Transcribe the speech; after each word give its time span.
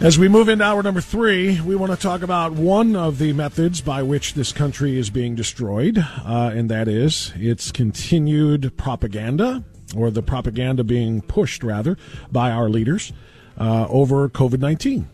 As 0.00 0.16
we 0.16 0.28
move 0.28 0.48
into 0.48 0.64
hour 0.64 0.80
number 0.80 1.00
three, 1.00 1.60
we 1.60 1.74
want 1.74 1.90
to 1.90 1.98
talk 1.98 2.22
about 2.22 2.52
one 2.52 2.94
of 2.94 3.18
the 3.18 3.32
methods 3.32 3.80
by 3.80 4.00
which 4.04 4.34
this 4.34 4.52
country 4.52 4.96
is 4.96 5.10
being 5.10 5.34
destroyed, 5.34 5.98
uh, 5.98 6.52
and 6.54 6.70
that 6.70 6.86
is 6.86 7.32
its 7.34 7.72
continued 7.72 8.76
propaganda, 8.76 9.64
or 9.96 10.12
the 10.12 10.22
propaganda 10.22 10.84
being 10.84 11.20
pushed, 11.20 11.64
rather, 11.64 11.98
by 12.30 12.52
our 12.52 12.68
leaders 12.68 13.12
uh, 13.58 13.88
over 13.88 14.28
COVID 14.28 14.60
19. 14.60 15.08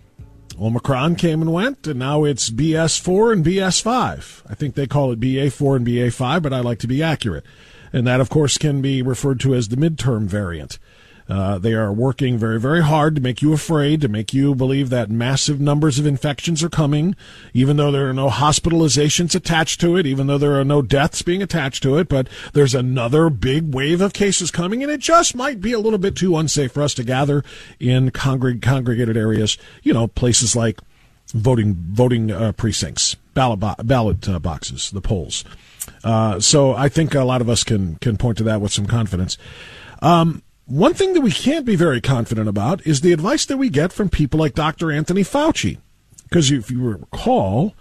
Omicron 0.60 1.16
came 1.16 1.40
and 1.40 1.54
went, 1.54 1.86
and 1.86 1.98
now 1.98 2.24
it's 2.24 2.50
BS4 2.50 3.32
and 3.32 3.44
BS5. 3.44 4.42
I 4.50 4.54
think 4.54 4.74
they 4.74 4.86
call 4.86 5.12
it 5.12 5.18
BA4 5.18 5.76
and 5.76 5.86
BA5, 5.86 6.42
but 6.42 6.52
I 6.52 6.60
like 6.60 6.80
to 6.80 6.86
be 6.86 7.02
accurate. 7.02 7.44
And 7.90 8.06
that, 8.06 8.20
of 8.20 8.28
course, 8.28 8.58
can 8.58 8.82
be 8.82 9.00
referred 9.00 9.40
to 9.40 9.54
as 9.54 9.68
the 9.68 9.76
midterm 9.76 10.26
variant. 10.26 10.78
Uh, 11.28 11.58
they 11.58 11.72
are 11.72 11.92
working 11.92 12.36
very, 12.36 12.60
very 12.60 12.82
hard 12.82 13.14
to 13.14 13.20
make 13.20 13.40
you 13.40 13.52
afraid, 13.52 14.00
to 14.00 14.08
make 14.08 14.34
you 14.34 14.54
believe 14.54 14.90
that 14.90 15.10
massive 15.10 15.58
numbers 15.58 15.98
of 15.98 16.04
infections 16.04 16.62
are 16.62 16.68
coming, 16.68 17.16
even 17.54 17.76
though 17.76 17.90
there 17.90 18.08
are 18.08 18.14
no 18.14 18.28
hospitalizations 18.28 19.34
attached 19.34 19.80
to 19.80 19.96
it, 19.96 20.04
even 20.04 20.26
though 20.26 20.36
there 20.36 20.58
are 20.58 20.64
no 20.64 20.82
deaths 20.82 21.22
being 21.22 21.42
attached 21.42 21.82
to 21.82 21.96
it. 21.96 22.08
But 22.08 22.28
there's 22.52 22.74
another 22.74 23.30
big 23.30 23.74
wave 23.74 24.02
of 24.02 24.12
cases 24.12 24.50
coming, 24.50 24.82
and 24.82 24.92
it 24.92 25.00
just 25.00 25.34
might 25.34 25.60
be 25.60 25.72
a 25.72 25.80
little 25.80 25.98
bit 25.98 26.14
too 26.16 26.36
unsafe 26.36 26.72
for 26.72 26.82
us 26.82 26.94
to 26.94 27.04
gather 27.04 27.42
in 27.80 28.10
congreg- 28.10 28.60
congregated 28.60 29.16
areas, 29.16 29.56
you 29.82 29.94
know, 29.94 30.06
places 30.06 30.54
like 30.54 30.80
voting 31.28 31.74
voting 31.74 32.30
uh, 32.30 32.52
precincts, 32.52 33.14
ballot 33.32 33.60
bo- 33.60 33.74
ballot 33.82 34.28
uh, 34.28 34.38
boxes, 34.38 34.90
the 34.90 35.00
polls. 35.00 35.42
Uh, 36.02 36.38
so 36.38 36.74
I 36.74 36.88
think 36.88 37.14
a 37.14 37.24
lot 37.24 37.40
of 37.40 37.48
us 37.48 37.64
can 37.64 37.96
can 37.96 38.18
point 38.18 38.38
to 38.38 38.44
that 38.44 38.60
with 38.60 38.72
some 38.72 38.86
confidence. 38.86 39.38
Um, 40.02 40.42
one 40.66 40.94
thing 40.94 41.12
that 41.14 41.20
we 41.20 41.30
can't 41.30 41.66
be 41.66 41.76
very 41.76 42.00
confident 42.00 42.48
about 42.48 42.86
is 42.86 43.00
the 43.00 43.12
advice 43.12 43.44
that 43.46 43.56
we 43.58 43.68
get 43.68 43.92
from 43.92 44.08
people 44.08 44.40
like 44.40 44.54
Dr. 44.54 44.90
Anthony 44.90 45.22
Fauci. 45.22 45.78
Because 46.24 46.50
if 46.50 46.70
you 46.70 46.80
recall, 46.82 47.74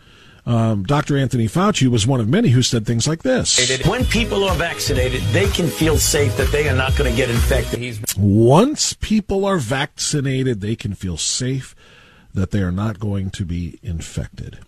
um, 0.45 0.83
Dr. 0.83 1.17
Anthony 1.17 1.47
Fauci 1.47 1.87
was 1.87 2.05
one 2.05 2.19
of 2.19 2.27
many 2.27 2.49
who 2.49 2.61
said 2.61 2.85
things 2.85 3.07
like 3.07 3.23
this. 3.23 3.57
When 3.87 4.03
people 4.05 4.43
are 4.43 4.55
vaccinated, 4.55 5.21
they 5.31 5.47
can 5.47 5.67
feel 5.69 5.97
safe 5.97 6.35
that 6.37 6.51
they 6.51 6.67
are 6.67 6.75
not 6.75 6.95
going 6.97 7.09
to 7.09 7.15
get 7.15 7.29
infected. 7.29 7.79
He's- 7.79 7.99
Once 8.17 8.93
people 8.93 9.45
are 9.45 9.57
vaccinated, 9.57 10.59
they 10.61 10.75
can 10.75 10.93
feel 10.93 11.17
safe 11.17 11.73
that 12.33 12.51
they 12.51 12.61
are 12.61 12.71
not 12.71 12.99
going 12.99 13.29
to 13.31 13.45
be 13.45 13.79
infected. 13.81 14.59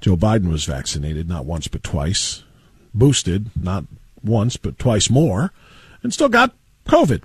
Joe 0.00 0.16
Biden 0.16 0.50
was 0.50 0.64
vaccinated 0.64 1.28
not 1.28 1.44
once 1.46 1.68
but 1.68 1.82
twice, 1.84 2.42
boosted 2.92 3.50
not 3.60 3.84
once 4.22 4.56
but 4.56 4.78
twice 4.78 5.08
more, 5.08 5.52
and 6.02 6.12
still 6.12 6.28
got 6.28 6.52
COVID. 6.86 7.22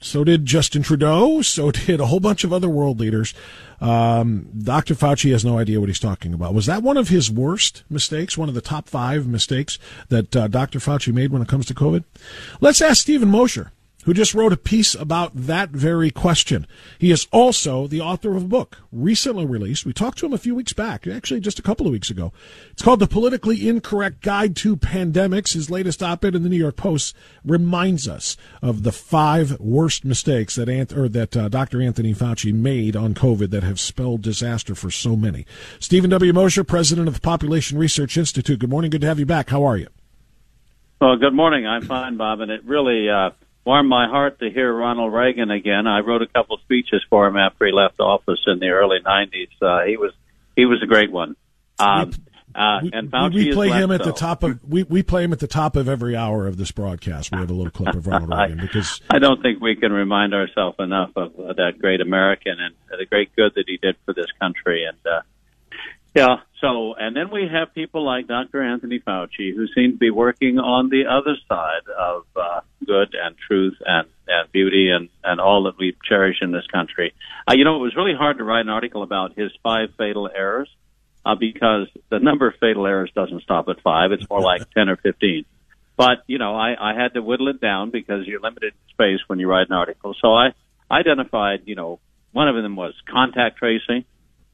So 0.00 0.22
did 0.22 0.46
Justin 0.46 0.82
Trudeau. 0.82 1.42
So 1.42 1.70
did 1.86 2.00
a 2.00 2.06
whole 2.06 2.20
bunch 2.20 2.44
of 2.44 2.52
other 2.52 2.68
world 2.68 3.00
leaders. 3.00 3.34
Um, 3.80 4.48
Dr. 4.56 4.94
Fauci 4.94 5.32
has 5.32 5.44
no 5.44 5.58
idea 5.58 5.80
what 5.80 5.88
he's 5.88 5.98
talking 5.98 6.34
about. 6.34 6.54
Was 6.54 6.66
that 6.66 6.82
one 6.82 6.96
of 6.96 7.08
his 7.08 7.30
worst 7.30 7.84
mistakes? 7.88 8.36
One 8.36 8.48
of 8.48 8.54
the 8.54 8.60
top 8.60 8.88
five 8.88 9.26
mistakes 9.26 9.78
that 10.08 10.34
uh, 10.34 10.48
Dr. 10.48 10.78
Fauci 10.78 11.12
made 11.12 11.32
when 11.32 11.42
it 11.42 11.48
comes 11.48 11.66
to 11.66 11.74
COVID? 11.74 12.04
Let's 12.60 12.80
ask 12.80 13.02
Steven 13.02 13.28
Mosher 13.28 13.72
who 14.08 14.14
just 14.14 14.32
wrote 14.32 14.54
a 14.54 14.56
piece 14.56 14.94
about 14.94 15.36
that 15.36 15.68
very 15.68 16.10
question. 16.10 16.66
He 16.98 17.10
is 17.10 17.28
also 17.30 17.86
the 17.86 18.00
author 18.00 18.34
of 18.34 18.44
a 18.44 18.48
book 18.48 18.78
recently 18.90 19.44
released. 19.44 19.84
We 19.84 19.92
talked 19.92 20.16
to 20.20 20.26
him 20.26 20.32
a 20.32 20.38
few 20.38 20.54
weeks 20.54 20.72
back, 20.72 21.06
actually 21.06 21.40
just 21.40 21.58
a 21.58 21.62
couple 21.62 21.84
of 21.84 21.92
weeks 21.92 22.08
ago. 22.08 22.32
It's 22.70 22.80
called 22.80 23.00
The 23.00 23.06
Politically 23.06 23.68
Incorrect 23.68 24.22
Guide 24.22 24.56
to 24.56 24.78
Pandemics. 24.78 25.52
His 25.52 25.68
latest 25.68 26.02
op-ed 26.02 26.34
in 26.34 26.42
the 26.42 26.48
New 26.48 26.56
York 26.56 26.76
Post 26.76 27.14
reminds 27.44 28.08
us 28.08 28.38
of 28.62 28.82
the 28.82 28.92
five 28.92 29.60
worst 29.60 30.06
mistakes 30.06 30.54
that 30.54 30.70
Ant- 30.70 30.94
or 30.94 31.10
that 31.10 31.36
uh, 31.36 31.50
Dr. 31.50 31.82
Anthony 31.82 32.14
Fauci 32.14 32.50
made 32.50 32.96
on 32.96 33.12
COVID 33.12 33.50
that 33.50 33.62
have 33.62 33.78
spelled 33.78 34.22
disaster 34.22 34.74
for 34.74 34.90
so 34.90 35.16
many. 35.16 35.44
Steven 35.80 36.08
W. 36.08 36.32
Mosher, 36.32 36.64
president 36.64 37.08
of 37.08 37.14
the 37.14 37.20
Population 37.20 37.76
Research 37.76 38.16
Institute. 38.16 38.60
Good 38.60 38.70
morning. 38.70 38.90
Good 38.90 39.02
to 39.02 39.06
have 39.06 39.18
you 39.18 39.26
back. 39.26 39.50
How 39.50 39.64
are 39.64 39.76
you? 39.76 39.88
Well, 40.98 41.18
good 41.18 41.34
morning. 41.34 41.66
I'm 41.66 41.82
fine, 41.82 42.16
Bob, 42.16 42.40
and 42.40 42.50
it 42.50 42.64
really 42.64 43.10
uh, 43.10 43.32
warmed 43.68 43.88
my 43.88 44.08
heart 44.08 44.38
to 44.38 44.50
hear 44.50 44.72
Ronald 44.72 45.12
Reagan 45.12 45.50
again. 45.50 45.86
I 45.86 46.00
wrote 46.00 46.22
a 46.22 46.26
couple 46.26 46.56
speeches 46.64 47.04
for 47.10 47.26
him 47.26 47.36
after 47.36 47.66
he 47.66 47.72
left 47.72 48.00
office 48.00 48.40
in 48.46 48.60
the 48.60 48.68
early 48.68 48.98
'90s. 49.04 49.48
Uh, 49.60 49.86
he 49.86 49.98
was 49.98 50.12
he 50.56 50.64
was 50.64 50.82
a 50.82 50.86
great 50.86 51.12
one. 51.12 51.36
Um, 51.78 52.12
uh, 52.54 52.80
we, 52.82 52.90
and 52.94 53.10
Fauci 53.10 53.34
we 53.34 53.52
play 53.52 53.68
is 53.68 53.74
him 53.74 53.90
left, 53.90 54.00
at 54.00 54.06
the 54.06 54.18
top 54.18 54.42
of 54.42 54.58
we, 54.66 54.84
we 54.84 55.02
play 55.02 55.22
him 55.22 55.34
at 55.34 55.40
the 55.40 55.46
top 55.46 55.76
of 55.76 55.86
every 55.86 56.16
hour 56.16 56.46
of 56.46 56.56
this 56.56 56.72
broadcast. 56.72 57.30
We 57.30 57.40
have 57.40 57.50
a 57.50 57.54
little 57.54 57.70
clip 57.70 57.94
of 57.94 58.06
Ronald 58.06 58.30
Reagan 58.38 58.58
because 58.58 59.02
I 59.10 59.18
don't 59.18 59.42
think 59.42 59.60
we 59.60 59.76
can 59.76 59.92
remind 59.92 60.32
ourselves 60.32 60.76
enough 60.78 61.10
of 61.14 61.38
uh, 61.38 61.52
that 61.52 61.78
great 61.78 62.00
American 62.00 62.56
and 62.58 62.74
the 62.98 63.04
great 63.04 63.36
good 63.36 63.52
that 63.54 63.64
he 63.66 63.76
did 63.76 63.96
for 64.06 64.14
this 64.14 64.32
country. 64.40 64.86
And 64.86 64.98
uh, 65.06 65.20
yeah, 66.18 66.36
so 66.60 66.94
and 66.94 67.14
then 67.14 67.30
we 67.30 67.48
have 67.52 67.72
people 67.74 68.04
like 68.04 68.26
Dr. 68.26 68.60
Anthony 68.60 68.98
Fauci 68.98 69.54
who 69.54 69.68
seem 69.68 69.92
to 69.92 69.98
be 69.98 70.10
working 70.10 70.58
on 70.58 70.88
the 70.88 71.04
other 71.06 71.36
side 71.48 71.86
of 71.96 72.24
uh, 72.34 72.60
good 72.84 73.14
and 73.14 73.36
truth 73.46 73.76
and, 73.86 74.08
and 74.26 74.50
beauty 74.50 74.90
and, 74.90 75.10
and 75.22 75.40
all 75.40 75.64
that 75.64 75.78
we 75.78 75.96
cherish 76.08 76.38
in 76.42 76.50
this 76.50 76.66
country. 76.66 77.14
Uh, 77.46 77.54
you 77.54 77.62
know, 77.62 77.76
it 77.76 77.78
was 77.78 77.94
really 77.94 78.16
hard 78.18 78.38
to 78.38 78.44
write 78.44 78.62
an 78.62 78.68
article 78.68 79.04
about 79.04 79.38
his 79.38 79.52
five 79.62 79.90
fatal 79.96 80.28
errors 80.34 80.68
uh, 81.24 81.36
because 81.36 81.86
the 82.10 82.18
number 82.18 82.48
of 82.48 82.54
fatal 82.58 82.84
errors 82.84 83.12
doesn't 83.14 83.42
stop 83.42 83.68
at 83.68 83.80
five; 83.82 84.10
it's 84.10 84.28
more 84.28 84.40
like 84.40 84.68
ten 84.74 84.88
or 84.88 84.96
fifteen. 84.96 85.44
But 85.96 86.24
you 86.26 86.38
know, 86.38 86.56
I, 86.56 86.74
I 86.80 87.00
had 87.00 87.14
to 87.14 87.22
whittle 87.22 87.46
it 87.46 87.60
down 87.60 87.90
because 87.90 88.26
you're 88.26 88.40
limited 88.40 88.72
in 88.74 88.92
space 88.92 89.20
when 89.28 89.38
you 89.38 89.48
write 89.48 89.68
an 89.68 89.74
article. 89.74 90.16
So 90.20 90.34
I 90.34 90.48
identified, 90.90 91.62
you 91.66 91.76
know, 91.76 92.00
one 92.32 92.48
of 92.48 92.56
them 92.60 92.74
was 92.74 92.94
contact 93.08 93.58
tracing, 93.58 94.04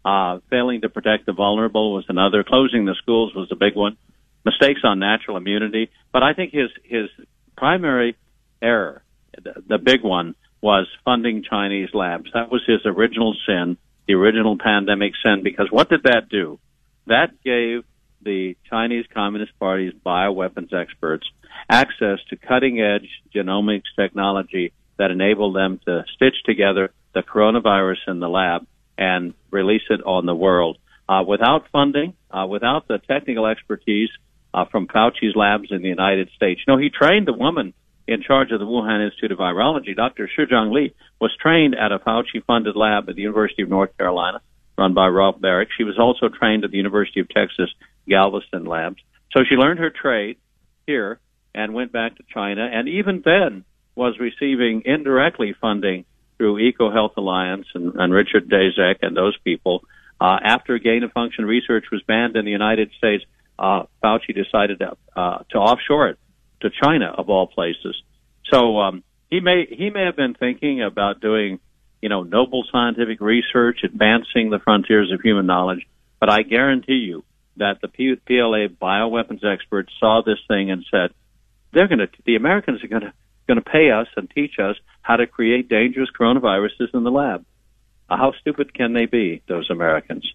uh, 0.04 0.38
failing 0.50 0.82
to 0.82 0.88
protect 0.88 1.26
the 1.26 1.32
vulnerable 1.32 1.94
was 1.94 2.04
another, 2.08 2.44
closing 2.44 2.84
the 2.84 2.94
schools 3.00 3.34
was 3.34 3.48
a 3.50 3.56
big 3.56 3.74
one, 3.74 3.96
mistakes 4.44 4.80
on 4.84 4.98
natural 4.98 5.36
immunity. 5.36 5.90
But 6.12 6.22
I 6.22 6.34
think 6.34 6.52
his 6.52 6.70
his 6.84 7.08
primary 7.56 8.16
error, 8.60 9.02
the, 9.42 9.62
the 9.66 9.78
big 9.78 10.02
one, 10.02 10.34
was 10.60 10.86
funding 11.04 11.44
Chinese 11.48 11.90
labs. 11.94 12.30
That 12.34 12.50
was 12.50 12.62
his 12.66 12.80
original 12.84 13.34
sin, 13.46 13.76
the 14.06 14.14
original 14.14 14.58
pandemic 14.58 15.12
sin. 15.22 15.42
Because 15.42 15.68
what 15.70 15.88
did 15.88 16.02
that 16.04 16.28
do? 16.28 16.58
That 17.06 17.42
gave 17.42 17.84
the 18.22 18.56
Chinese 18.70 19.04
Communist 19.12 19.52
Party's 19.58 19.92
bioweapons 20.04 20.72
experts 20.72 21.26
access 21.70 22.18
to 22.30 22.36
cutting 22.36 22.80
edge 22.80 23.08
genomics 23.34 23.92
technology 23.96 24.72
that 24.98 25.10
enabled 25.10 25.54
them 25.54 25.80
to 25.84 26.04
stitch 26.14 26.36
together 26.44 26.92
the 27.14 27.22
coronavirus 27.22 28.08
in 28.08 28.20
the 28.20 28.28
lab 28.28 28.66
and 28.98 29.34
release 29.50 29.82
it 29.90 30.00
on 30.04 30.26
the 30.26 30.34
world. 30.34 30.78
Uh, 31.08 31.22
without 31.26 31.66
funding, 31.70 32.14
uh, 32.30 32.46
without 32.46 32.88
the 32.88 32.98
technical 32.98 33.46
expertise 33.46 34.08
uh, 34.54 34.64
from 34.70 34.86
Fauci's 34.86 35.34
labs 35.34 35.68
in 35.70 35.82
the 35.82 35.88
United 35.88 36.30
States. 36.34 36.60
You 36.66 36.72
know, 36.72 36.80
he 36.80 36.88
trained 36.88 37.26
the 37.26 37.32
woman 37.34 37.74
in 38.06 38.22
charge 38.22 38.52
of 38.52 38.60
the 38.60 38.66
Wuhan 38.66 39.04
Institute 39.04 39.32
of 39.32 39.38
Virology, 39.38 39.96
Dr. 39.96 40.28
Shi 40.34 40.44
Zhengli, 40.44 40.94
was 41.20 41.34
trained 41.40 41.74
at 41.74 41.92
a 41.92 41.98
Fauci-funded 41.98 42.76
lab 42.76 43.08
at 43.08 43.16
the 43.16 43.22
University 43.22 43.62
of 43.62 43.68
North 43.68 43.96
Carolina, 43.96 44.40
run 44.76 44.94
by 44.94 45.08
Ralph 45.08 45.40
Baric. 45.40 45.68
She 45.76 45.84
was 45.84 45.98
also 45.98 46.28
trained 46.28 46.64
at 46.64 46.70
the 46.70 46.76
University 46.76 47.20
of 47.20 47.28
Texas 47.28 47.70
Galveston 48.08 48.64
labs. 48.64 48.96
So 49.32 49.40
she 49.48 49.56
learned 49.56 49.80
her 49.80 49.90
trade 49.90 50.36
here 50.86 51.18
and 51.54 51.72
went 51.72 51.92
back 51.92 52.16
to 52.16 52.22
China, 52.32 52.68
and 52.70 52.88
even 52.88 53.22
then 53.24 53.64
was 53.94 54.18
receiving 54.18 54.82
indirectly 54.84 55.54
funding 55.60 56.04
through 56.36 56.72
EcoHealth 56.72 57.16
Alliance 57.16 57.66
and, 57.74 57.94
and 57.94 58.12
Richard 58.12 58.48
Daszak 58.48 58.96
and 59.02 59.16
those 59.16 59.36
people. 59.44 59.84
Uh, 60.20 60.38
after 60.42 60.78
gain 60.78 61.02
of 61.02 61.12
function 61.12 61.44
research 61.44 61.86
was 61.90 62.02
banned 62.02 62.36
in 62.36 62.44
the 62.44 62.50
United 62.50 62.90
States, 62.98 63.24
uh, 63.58 63.84
Fauci 64.02 64.34
decided 64.34 64.78
to, 64.80 64.96
uh, 65.16 65.38
to 65.50 65.58
offshore 65.58 66.08
it 66.08 66.18
to 66.60 66.70
China 66.70 67.12
of 67.16 67.28
all 67.28 67.46
places. 67.46 68.00
So 68.52 68.78
um, 68.78 69.04
he 69.30 69.40
may 69.40 69.66
he 69.70 69.90
may 69.90 70.04
have 70.04 70.16
been 70.16 70.34
thinking 70.34 70.82
about 70.82 71.20
doing, 71.20 71.60
you 72.00 72.08
know, 72.08 72.22
noble 72.22 72.64
scientific 72.70 73.20
research, 73.20 73.80
advancing 73.84 74.50
the 74.50 74.58
frontiers 74.58 75.10
of 75.12 75.20
human 75.20 75.46
knowledge. 75.46 75.86
But 76.20 76.30
I 76.30 76.42
guarantee 76.42 77.04
you 77.06 77.24
that 77.56 77.80
the 77.80 77.88
PLA 77.88 78.68
bioweapons 78.68 79.44
experts 79.44 79.92
saw 80.00 80.22
this 80.24 80.38
thing 80.48 80.70
and 80.70 80.84
said, 80.90 81.10
they're 81.72 81.88
going 81.88 81.98
to 81.98 82.08
the 82.24 82.36
Americans 82.36 82.82
are 82.82 82.88
going 82.88 83.02
to 83.02 83.12
going 83.46 83.62
to 83.62 83.70
pay 83.70 83.90
us 83.90 84.06
and 84.16 84.30
teach 84.30 84.58
us 84.58 84.76
how 85.02 85.16
to 85.16 85.26
create 85.26 85.68
dangerous 85.68 86.08
coronaviruses 86.18 86.94
in 86.94 87.04
the 87.04 87.10
lab. 87.10 87.44
Uh, 88.08 88.16
how 88.16 88.32
stupid 88.40 88.74
can 88.74 88.92
they 88.92 89.06
be, 89.06 89.42
those 89.48 89.70
Americans? 89.70 90.30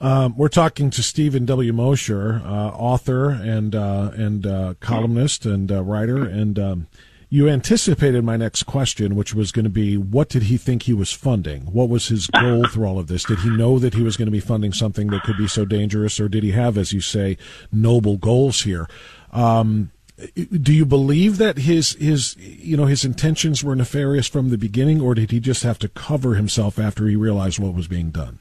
Um, 0.00 0.36
we're 0.36 0.48
talking 0.48 0.90
to 0.90 1.02
Steven 1.02 1.46
W. 1.46 1.72
Mosher, 1.72 2.42
uh, 2.44 2.68
author 2.68 3.30
and 3.30 3.74
uh, 3.74 4.10
and 4.14 4.46
uh, 4.46 4.74
columnist 4.78 5.46
and 5.46 5.72
uh, 5.72 5.82
writer, 5.82 6.22
and 6.22 6.58
um, 6.58 6.86
you 7.28 7.48
anticipated 7.48 8.22
my 8.22 8.36
next 8.36 8.64
question, 8.64 9.16
which 9.16 9.34
was 9.34 9.50
going 9.50 9.64
to 9.64 9.70
be, 9.70 9.96
what 9.96 10.28
did 10.28 10.44
he 10.44 10.56
think 10.56 10.82
he 10.82 10.94
was 10.94 11.12
funding? 11.12 11.62
What 11.62 11.88
was 11.88 12.08
his 12.08 12.28
goal 12.28 12.66
through 12.70 12.86
all 12.86 12.98
of 12.98 13.08
this? 13.08 13.24
Did 13.24 13.40
he 13.40 13.50
know 13.50 13.78
that 13.78 13.94
he 13.94 14.02
was 14.02 14.16
going 14.16 14.26
to 14.26 14.32
be 14.32 14.40
funding 14.40 14.72
something 14.72 15.08
that 15.08 15.22
could 15.22 15.36
be 15.36 15.48
so 15.48 15.64
dangerous, 15.64 16.20
or 16.20 16.28
did 16.28 16.44
he 16.44 16.52
have, 16.52 16.78
as 16.78 16.92
you 16.92 17.00
say, 17.00 17.36
noble 17.72 18.16
goals 18.16 18.62
here? 18.62 18.88
Um, 19.32 19.90
do 20.16 20.72
you 20.72 20.86
believe 20.86 21.36
that 21.38 21.58
his 21.58 21.92
his 21.94 22.36
you 22.38 22.76
know 22.76 22.86
his 22.86 23.04
intentions 23.04 23.62
were 23.62 23.76
nefarious 23.76 24.26
from 24.26 24.48
the 24.48 24.58
beginning, 24.58 25.00
or 25.00 25.14
did 25.14 25.30
he 25.30 25.40
just 25.40 25.62
have 25.62 25.78
to 25.80 25.88
cover 25.88 26.34
himself 26.34 26.78
after 26.78 27.06
he 27.06 27.16
realized 27.16 27.58
what 27.58 27.74
was 27.74 27.86
being 27.86 28.10
done? 28.10 28.38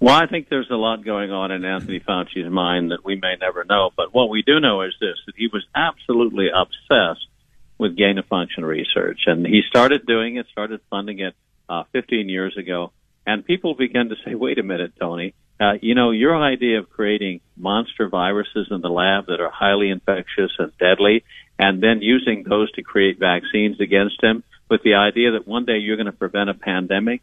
Well, 0.00 0.16
I 0.16 0.26
think 0.26 0.48
there's 0.48 0.70
a 0.70 0.76
lot 0.76 1.04
going 1.04 1.30
on 1.30 1.52
in 1.52 1.64
Anthony 1.64 2.00
Fauci's 2.00 2.50
mind 2.50 2.90
that 2.90 3.04
we 3.04 3.14
may 3.14 3.36
never 3.40 3.62
know. 3.62 3.90
But 3.96 4.12
what 4.12 4.28
we 4.28 4.42
do 4.42 4.58
know 4.58 4.82
is 4.82 4.92
this: 5.00 5.16
that 5.26 5.36
he 5.36 5.46
was 5.46 5.64
absolutely 5.74 6.48
obsessed 6.52 7.28
with 7.78 7.96
gain 7.96 8.18
of 8.18 8.26
function 8.26 8.64
research, 8.64 9.20
and 9.26 9.46
he 9.46 9.62
started 9.68 10.04
doing 10.04 10.36
it, 10.36 10.46
started 10.50 10.80
funding 10.90 11.20
it 11.20 11.34
uh, 11.68 11.84
15 11.92 12.28
years 12.28 12.56
ago. 12.56 12.90
And 13.24 13.46
people 13.46 13.76
began 13.76 14.08
to 14.08 14.16
say, 14.24 14.34
"Wait 14.34 14.58
a 14.58 14.64
minute, 14.64 14.94
Tony." 14.98 15.34
Uh, 15.60 15.74
you 15.80 15.94
know, 15.94 16.10
your 16.10 16.36
idea 16.36 16.80
of 16.80 16.90
creating 16.90 17.40
monster 17.56 18.08
viruses 18.08 18.68
in 18.70 18.80
the 18.80 18.88
lab 18.88 19.26
that 19.26 19.40
are 19.40 19.50
highly 19.50 19.90
infectious 19.90 20.50
and 20.58 20.72
deadly, 20.78 21.24
and 21.58 21.82
then 21.82 22.02
using 22.02 22.44
those 22.48 22.70
to 22.72 22.82
create 22.82 23.18
vaccines 23.18 23.80
against 23.80 24.20
them 24.20 24.42
with 24.68 24.82
the 24.82 24.94
idea 24.94 25.32
that 25.32 25.46
one 25.46 25.64
day 25.64 25.78
you're 25.78 25.96
going 25.96 26.06
to 26.06 26.12
prevent 26.12 26.50
a 26.50 26.54
pandemic, 26.54 27.20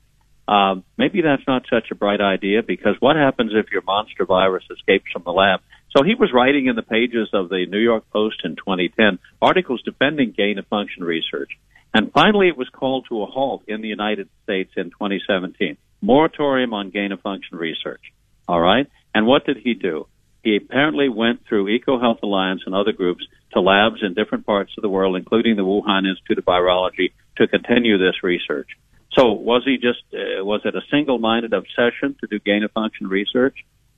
uh, 0.47 0.75
maybe 0.97 1.21
that's 1.21 1.45
not 1.47 1.63
such 1.69 1.91
a 1.91 1.95
bright 1.95 2.21
idea 2.21 2.63
because 2.63 2.95
what 2.99 3.15
happens 3.15 3.51
if 3.53 3.71
your 3.71 3.83
monster 3.83 4.25
virus 4.25 4.63
escapes 4.71 5.05
from 5.11 5.23
the 5.23 5.31
lab? 5.31 5.59
So 5.95 6.03
he 6.03 6.15
was 6.15 6.31
writing 6.33 6.67
in 6.67 6.75
the 6.75 6.81
pages 6.81 7.29
of 7.33 7.49
the 7.49 7.65
New 7.67 7.79
York 7.79 8.09
Post 8.11 8.41
in 8.43 8.55
2010 8.55 9.19
articles 9.41 9.81
defending 9.83 10.33
gain 10.35 10.57
of 10.57 10.67
function 10.67 11.03
research. 11.03 11.51
And 11.93 12.11
finally, 12.13 12.47
it 12.47 12.57
was 12.57 12.69
called 12.69 13.05
to 13.09 13.23
a 13.23 13.25
halt 13.25 13.63
in 13.67 13.81
the 13.81 13.87
United 13.87 14.29
States 14.43 14.71
in 14.77 14.85
2017. 14.85 15.77
Moratorium 16.01 16.73
on 16.73 16.91
gain 16.91 17.11
of 17.11 17.19
function 17.21 17.57
research. 17.57 18.01
All 18.49 18.59
right. 18.59 18.87
And 19.13 19.27
what 19.27 19.45
did 19.45 19.57
he 19.57 19.75
do? 19.75 20.07
He 20.43 20.55
apparently 20.55 21.07
went 21.07 21.41
through 21.47 21.67
EcoHealth 21.67 22.23
Alliance 22.23 22.63
and 22.65 22.73
other 22.73 22.93
groups 22.93 23.23
to 23.53 23.61
labs 23.61 23.97
in 24.01 24.15
different 24.15 24.47
parts 24.47 24.71
of 24.75 24.81
the 24.81 24.89
world, 24.89 25.15
including 25.15 25.55
the 25.55 25.61
Wuhan 25.61 26.09
Institute 26.09 26.39
of 26.39 26.45
Virology, 26.45 27.11
to 27.37 27.47
continue 27.47 27.99
this 27.99 28.23
research. 28.23 28.69
So 29.11 29.33
was 29.33 29.61
he 29.65 29.75
just, 29.77 30.01
uh, 30.13 30.43
was 30.43 30.61
it 30.65 30.75
a 30.75 30.81
single-minded 30.89 31.53
obsession 31.53 32.15
to 32.21 32.27
do 32.27 32.39
gain 32.39 32.63
of 32.63 32.71
function 32.71 33.05
research? 33.05 33.55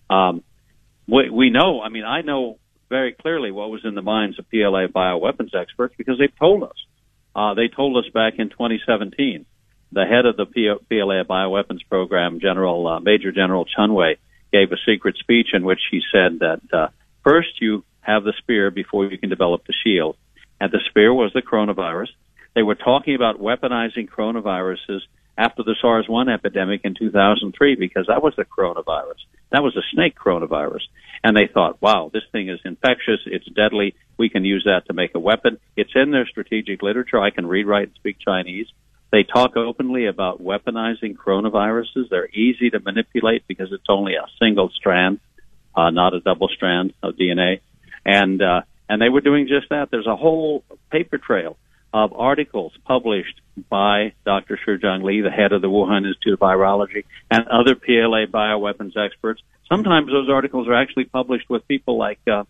Um, 0.10 0.44
we, 1.08 1.30
we 1.30 1.50
know, 1.50 1.82
I 1.82 1.88
mean, 1.88 2.04
I 2.04 2.20
know 2.20 2.60
very 2.90 3.14
clearly 3.14 3.52
what 3.52 3.70
was 3.70 3.86
in 3.86 3.96
the 3.96 4.02
minds 4.02 4.38
of 4.38 4.50
PLA 4.50 4.88
bioweapons 4.88 5.56
experts 5.56 5.96
because 5.98 6.20
they've 6.20 6.38
told 6.38 6.64
us. 6.64 6.76
Uh, 7.34 7.54
they 7.54 7.70
told 7.70 7.96
us 7.96 8.12
back 8.14 8.34
in 8.38 8.50
2017. 8.50 9.46
The 9.94 10.06
head 10.06 10.26
of 10.26 10.36
the 10.36 10.46
PLA 10.46 11.24
bioweapons 11.24 11.88
program, 11.90 12.42
General 12.42 12.86
uh, 12.86 13.00
Major 13.00 13.32
General 13.32 13.64
Chen 13.64 13.94
Wei, 13.94 14.18
gave 14.52 14.72
a 14.72 14.78
secret 14.86 15.18
speech 15.18 15.50
in 15.54 15.64
which 15.64 15.82
he 15.90 16.02
said 16.12 16.40
that 16.40 16.62
uh, 16.74 16.88
first 17.24 17.62
you 17.62 17.84
have 18.02 18.24
the 18.24 18.34
spear 18.38 18.72
before 18.72 19.06
you 19.06 19.18
can 19.18 19.30
develop 19.30 19.66
the 19.66 19.74
shield. 19.84 20.18
And 20.60 20.72
the 20.72 20.82
spear 20.90 21.14
was 21.14 21.32
the 21.34 21.42
coronavirus. 21.42 22.10
They 22.56 22.64
were 22.64 22.76
talking 22.76 23.16
about 23.16 23.40
weaponizing 23.40 24.10
coronaviruses 24.10 25.02
after 25.38 25.64
the 25.64 25.76
SARS 25.82 26.08
1 26.08 26.30
epidemic 26.30 26.82
in 26.84 26.94
2003 26.94 27.76
because 27.76 28.08
that 28.08 28.22
was 28.22 28.34
the 28.36 28.46
coronavirus. 28.46 29.22
That 29.52 29.64
was 29.64 29.76
a 29.76 29.82
snake 29.94 30.16
coronavirus. 30.18 30.82
And 31.24 31.36
they 31.36 31.48
thought, 31.52 31.82
wow, 31.82 32.10
this 32.14 32.24
thing 32.32 32.50
is 32.50 32.60
infectious. 32.66 33.20
It's 33.26 33.46
deadly. 33.46 33.96
We 34.18 34.30
can 34.30 34.44
use 34.44 34.64
that 34.66 34.88
to 34.88 34.94
make 34.94 35.16
a 35.16 35.20
weapon. 35.20 35.58
It's 35.76 35.92
in 35.96 36.12
their 36.12 36.28
strategic 36.28 36.82
literature. 36.82 37.20
I 37.20 37.30
can 37.30 37.48
read, 37.48 37.68
write, 37.68 37.88
and 37.88 37.96
speak 37.96 38.18
Chinese. 38.20 38.68
They 39.12 39.24
talk 39.24 39.58
openly 39.58 40.06
about 40.06 40.42
weaponizing 40.42 41.16
coronaviruses. 41.16 42.10
They're 42.10 42.30
easy 42.30 42.70
to 42.70 42.80
manipulate 42.80 43.46
because 43.48 43.72
it's 43.72 43.90
only 43.90 44.16
a 44.16 44.26
single 44.40 44.70
strand, 44.70 45.20
uh, 45.76 45.90
not 45.90 46.14
a 46.14 46.22
double 46.22 46.48
strand 46.48 46.94
of 47.04 47.16
DNA. 47.16 47.60
And, 48.06 48.42
uh, 48.42 48.62
and 48.88 49.02
they 49.02 49.10
were 49.10 49.22
doing 49.22 49.48
just 49.48 49.70
that. 49.70 49.92
There's 49.92 50.08
a 50.08 50.16
whole 50.16 50.64
paper 50.92 51.18
trail 51.18 51.58
of 51.94 52.14
articles 52.14 52.72
published 52.86 53.42
by 53.70 54.14
Dr. 54.26 54.58
Shi 54.64 54.78
Zhengli, 54.78 55.22
the 55.22 55.30
head 55.30 55.52
of 55.52 55.62
the 55.62 55.68
Wuhan 55.68 56.08
Institute 56.08 56.34
of 56.34 56.40
Virology, 56.40 57.04
and 57.30 57.46
other 57.48 57.76
PLA 57.76 58.26
bioweapons 58.28 58.96
experts. 58.96 59.42
Sometimes 59.68 60.08
those 60.08 60.30
articles 60.30 60.68
are 60.70 60.74
actually 60.74 61.06
published 61.06 61.50
with 61.50 61.68
people 61.68 61.98
like 61.98 62.20
uh, 62.32 62.46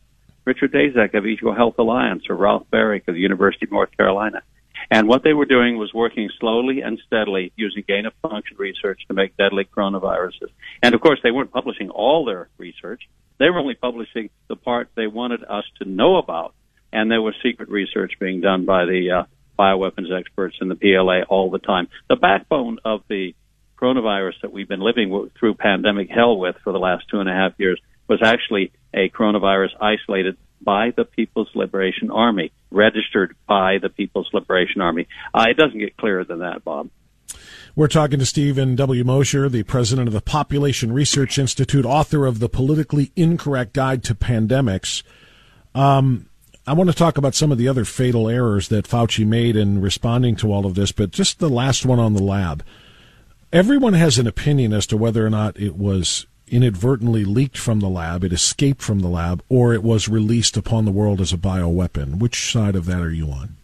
Richard 0.46 0.72
Daszak 0.72 1.16
of 1.16 1.24
EcoHealth 1.24 1.78
Alliance 1.80 2.24
or 2.30 2.36
Ralph 2.36 2.68
Baric 2.72 3.08
of 3.08 3.16
the 3.16 3.22
University 3.22 3.66
of 3.66 3.72
North 3.72 3.96
Carolina. 3.98 4.44
And 4.90 5.08
what 5.08 5.24
they 5.24 5.34
were 5.34 5.46
doing 5.46 5.78
was 5.78 5.94
working 5.94 6.30
slowly 6.40 6.82
and 6.82 7.00
steadily 7.06 7.52
using 7.56 7.84
gain 7.88 8.06
of 8.06 8.14
function 8.22 8.58
research 8.58 9.02
to 9.08 9.14
make 9.14 9.38
deadly 9.38 9.66
coronaviruses. 9.66 10.50
And 10.82 10.96
of 10.96 11.02
course, 11.02 11.20
they 11.24 11.32
weren't 11.32 11.52
publishing 11.52 11.90
all 11.90 12.26
their 12.26 12.50
research. 12.58 13.02
They 13.38 13.50
were 13.50 13.60
only 13.60 13.76
publishing 13.76 14.30
the 14.48 14.56
part 14.56 14.90
they 14.96 15.08
wanted 15.08 15.44
us 15.44 15.66
to 15.82 15.90
know 15.90 16.18
about. 16.18 16.54
And 16.94 17.10
there 17.10 17.22
was 17.22 17.36
secret 17.44 17.70
research 17.70 18.14
being 18.20 18.42
done 18.42 18.66
by 18.66 18.86
the 18.86 19.12
uh, 19.12 19.24
bioweapons 19.58 20.12
experts 20.18 20.58
in 20.62 20.68
the 20.68 20.76
PLA 20.76 21.22
all 21.30 21.50
the 21.50 21.60
time. 21.60 21.88
The 22.10 22.16
backbone 22.16 22.80
of 22.84 23.02
the 23.08 23.34
coronavirus 23.82 24.42
that 24.42 24.52
we've 24.52 24.68
been 24.68 24.82
living 24.82 25.30
through 25.40 25.56
pandemic 25.56 26.10
hell 26.10 26.38
with 26.38 26.56
for 26.64 26.72
the 26.72 26.80
last 26.80 27.06
two 27.10 27.20
and 27.20 27.30
a 27.30 27.34
half 27.34 27.54
years 27.58 27.82
was 28.08 28.22
actually 28.24 28.72
a 28.94 29.10
coronavirus 29.10 29.70
isolated 29.80 30.38
by 30.64 30.92
the 30.96 31.06
People's 31.06 31.50
Liberation 31.56 32.12
Army, 32.12 32.52
registered 32.70 33.36
by 33.48 33.78
the 33.82 33.90
People's 33.90 34.30
Liberation 34.34 34.82
Army. 34.82 35.08
Uh, 35.34 35.46
it 35.50 35.58
doesn't 35.58 35.80
get 35.80 35.98
clearer 35.98 36.24
than 36.24 36.40
that, 36.40 36.64
Bob. 36.64 36.90
We're 37.76 37.88
talking 37.88 38.20
to 38.20 38.26
Steven 38.26 38.76
W. 38.76 39.04
Mosher, 39.04 39.48
the 39.48 39.64
president 39.64 40.08
of 40.08 40.14
the 40.14 40.22
Population 40.22 40.92
Research 40.92 41.40
Institute, 41.40 41.86
author 41.86 42.26
of 42.26 42.40
the 42.40 42.50
Politically 42.50 43.12
Incorrect 43.16 43.74
Guide 43.74 44.04
to 44.04 44.16
Pandemics. 44.16 45.04
Um, 45.74 46.28
I 46.68 46.74
want 46.74 46.90
to 46.90 46.96
talk 46.96 47.18
about 47.18 47.34
some 47.34 47.52
of 47.52 47.58
the 47.58 47.70
other 47.70 47.86
fatal 47.86 48.30
errors 48.30 48.68
that 48.68 48.88
Fauci 48.88 49.26
made 49.26 49.56
in 49.56 49.82
responding 49.82 50.36
to 50.38 50.52
all 50.52 50.66
of 50.66 50.76
this, 50.76 50.92
but 50.92 51.12
just 51.12 51.40
the 51.40 51.50
last 51.50 51.86
one 51.86 52.00
on 52.00 52.14
the 52.14 52.22
lab. 52.22 52.64
Everyone 53.54 53.94
has 53.94 54.18
an 54.18 54.28
opinion 54.28 54.74
as 54.74 54.86
to 54.88 54.98
whether 54.98 55.26
or 55.26 55.30
not 55.30 55.60
it 55.60 55.76
was 55.76 56.26
inadvertently 56.52 57.26
leaked 57.26 57.58
from 57.58 57.80
the 57.80 57.90
lab, 57.90 58.24
it 58.24 58.34
escaped 58.34 58.82
from 58.82 59.00
the 59.00 59.08
lab, 59.08 59.42
or 59.50 59.74
it 59.74 59.82
was 59.82 60.10
released 60.10 60.58
upon 60.58 60.86
the 60.86 60.92
world 60.92 61.22
as 61.22 61.34
a 61.34 61.38
bioweapon. 61.38 62.20
Which 62.20 62.52
side 62.52 62.76
of 62.76 62.86
that 62.86 63.02
are 63.02 63.12
you 63.12 63.30
on? 63.32 63.56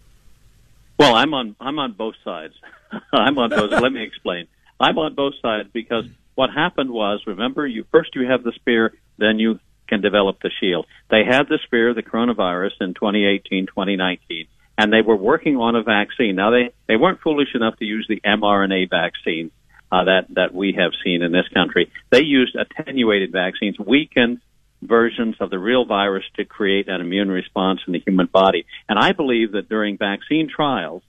Well, 0.98 1.14
I'm 1.14 1.34
on 1.34 1.56
I'm 1.60 1.78
on 1.78 1.92
both 1.94 2.16
sides. 2.24 2.56
I'm 3.14 3.38
on 3.38 3.50
both. 3.50 3.72
let 3.72 3.92
me 3.92 4.04
explain. 4.04 4.48
I'm 4.80 4.98
on 4.98 5.14
both 5.14 5.34
sides 5.42 5.70
because 5.72 6.06
what 6.36 6.50
happened 6.50 6.92
was, 6.92 7.22
remember, 7.28 7.68
you 7.68 7.86
first 7.92 8.16
you 8.16 8.28
have 8.28 8.44
the 8.44 8.54
spear, 8.54 8.94
then 9.18 9.40
you 9.40 9.60
can 9.88 10.02
develop 10.02 10.42
the 10.42 10.52
shield. 10.60 10.86
They 11.10 11.24
had 11.24 11.48
the 11.48 11.60
spear, 11.64 11.94
the 11.94 12.04
coronavirus, 12.04 12.82
in 12.82 12.94
2018, 12.94 13.68
2019, 13.68 14.48
and 14.78 14.94
they 14.94 15.02
were 15.02 15.16
working 15.16 15.58
on 15.58 15.76
a 15.76 15.84
vaccine. 15.84 16.36
Now 16.36 16.52
they 16.52 16.72
they 16.88 16.96
weren't 16.96 17.22
foolish 17.22 17.54
enough 17.54 17.78
to 17.78 17.86
use 17.86 18.06
the 18.08 18.22
mRNA 18.26 18.90
vaccine 18.90 19.52
uh, 19.92 20.04
that 20.06 20.26
that 20.30 20.54
we 20.54 20.74
have 20.78 20.92
seen 21.04 21.22
in 21.22 21.32
this 21.32 21.48
country. 21.54 21.92
They 22.12 22.24
used 22.24 22.56
attenuated 22.56 23.32
vaccines, 23.32 23.78
weakened 23.80 24.40
versions 24.82 25.36
of 25.40 25.50
the 25.50 25.58
real 25.58 25.86
virus 25.86 26.24
to 26.36 26.46
create 26.46 26.88
an 26.88 27.02
immune 27.02 27.30
response 27.30 27.80
in 27.88 27.94
the 27.94 28.00
human 28.00 28.28
body. 28.28 28.66
And 28.88 29.00
I 29.00 29.12
believe 29.12 29.54
that 29.54 29.70
during 29.70 29.98
vaccine 29.98 30.50
trials 30.54 31.02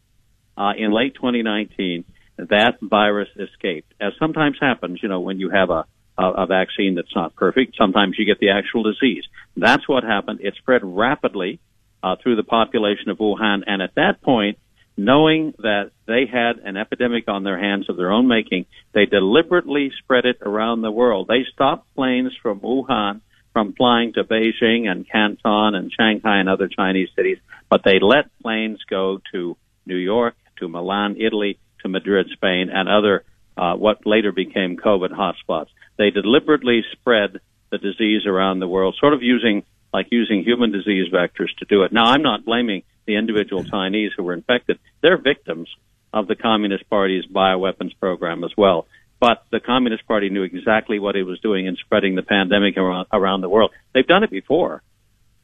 uh, 0.57 0.73
in 0.76 0.91
late 0.93 1.14
2019, 1.17 2.05
that 2.38 2.79
virus 2.81 3.29
escaped, 3.37 3.93
as 4.00 4.12
sometimes 4.19 4.57
happens. 4.61 5.00
You 5.02 5.09
know, 5.09 5.21
when 5.21 5.38
you 5.38 5.50
have 5.50 5.71
a 5.71 5.85
a, 6.19 6.47
vaccine 6.47 6.97
that's 6.97 7.14
not 7.14 7.35
perfect, 7.37 7.76
sometimes 7.76 8.17
you 8.19 8.26
get 8.26 8.41
the 8.41 8.50
actual 8.50 8.83
disease. 8.83 9.25
That's 9.57 9.88
what 9.88 10.02
happened. 10.02 10.41
It 10.43 10.55
spread 10.59 10.81
rapidly 10.85 11.61
uh, 12.02 12.17
through 12.21 12.37
the 12.37 12.43
population 12.43 13.09
of 13.11 13.19
Wuhan, 13.19 13.62
and 13.67 13.81
at 13.81 13.95
that 13.95 14.21
point, 14.23 14.59
knowing 14.99 15.55
that 15.59 15.93
they 16.07 16.26
had 16.26 16.59
an 16.64 16.76
epidemic 16.76 17.28
on 17.28 17.45
their 17.45 17.59
hands 17.59 17.88
of 17.88 17.97
their 17.97 18.11
own 18.11 18.26
making, 18.26 18.67
they 18.93 19.07
deliberately 19.07 19.93
spread 20.02 20.25
it 20.25 20.38
around 20.43 20.83
the 20.83 20.90
world. 20.90 21.28
They 21.28 21.47
stopped 21.52 21.87
planes 21.95 22.33
from 22.43 22.61
Wuhan 22.61 23.21
from 23.52 23.73
flying 23.75 24.12
to 24.12 24.25
Beijing 24.25 24.88
and 24.88 25.09
Canton 25.09 25.75
and 25.75 25.93
Shanghai 25.93 26.38
and 26.38 26.49
other 26.49 26.69
Chinese 26.69 27.09
cities, 27.17 27.38
but 27.71 27.83
they 27.85 27.99
let 28.00 28.26
planes 28.43 28.81
go 28.90 29.21
to 29.33 29.57
New 29.87 29.97
York, 29.97 30.35
to 30.59 30.69
Milan, 30.69 31.17
Italy, 31.19 31.59
to 31.83 31.88
Madrid, 31.88 32.26
Spain, 32.33 32.69
and 32.73 32.88
other 32.88 33.25
uh, 33.57 33.75
what 33.75 34.05
later 34.05 34.33
became 34.33 34.76
COVID 34.76 35.11
hotspots. 35.11 35.69
They 35.97 36.11
deliberately 36.11 36.83
spread 36.93 37.40
the 37.71 37.78
disease 37.78 38.26
around 38.26 38.59
the 38.59 38.69
world, 38.69 38.97
sort 38.99 39.14
of 39.14 39.23
using 39.23 39.62
like 39.92 40.09
using 40.11 40.42
human 40.42 40.73
disease 40.73 41.12
vectors 41.12 41.54
to 41.59 41.64
do 41.64 41.83
it. 41.83 41.92
Now, 41.92 42.07
I'm 42.07 42.23
not 42.23 42.45
blaming 42.45 42.83
the 43.07 43.16
individual 43.16 43.64
Chinese 43.64 44.12
who 44.16 44.23
were 44.23 44.35
infected. 44.35 44.78
They're 45.02 45.16
victims 45.16 45.68
of 46.12 46.26
the 46.26 46.37
Communist 46.37 46.88
Party's 46.88 47.25
bioweapons 47.26 47.99
program 47.99 48.45
as 48.45 48.50
well. 48.57 48.87
But 49.21 49.42
the 49.50 49.61
Communist 49.61 50.07
Party 50.07 50.30
knew 50.30 50.42
exactly 50.42 50.99
what 50.99 51.16
it 51.16 51.25
was 51.25 51.40
doing 51.40 51.66
in 51.66 51.76
spreading 51.76 52.14
the 52.14 52.23
pandemic 52.23 52.76
around, 52.76 53.07
around 53.12 53.40
the 53.40 53.49
world. 53.49 53.73
They've 53.92 54.07
done 54.07 54.23
it 54.23 54.30
before. 54.30 54.83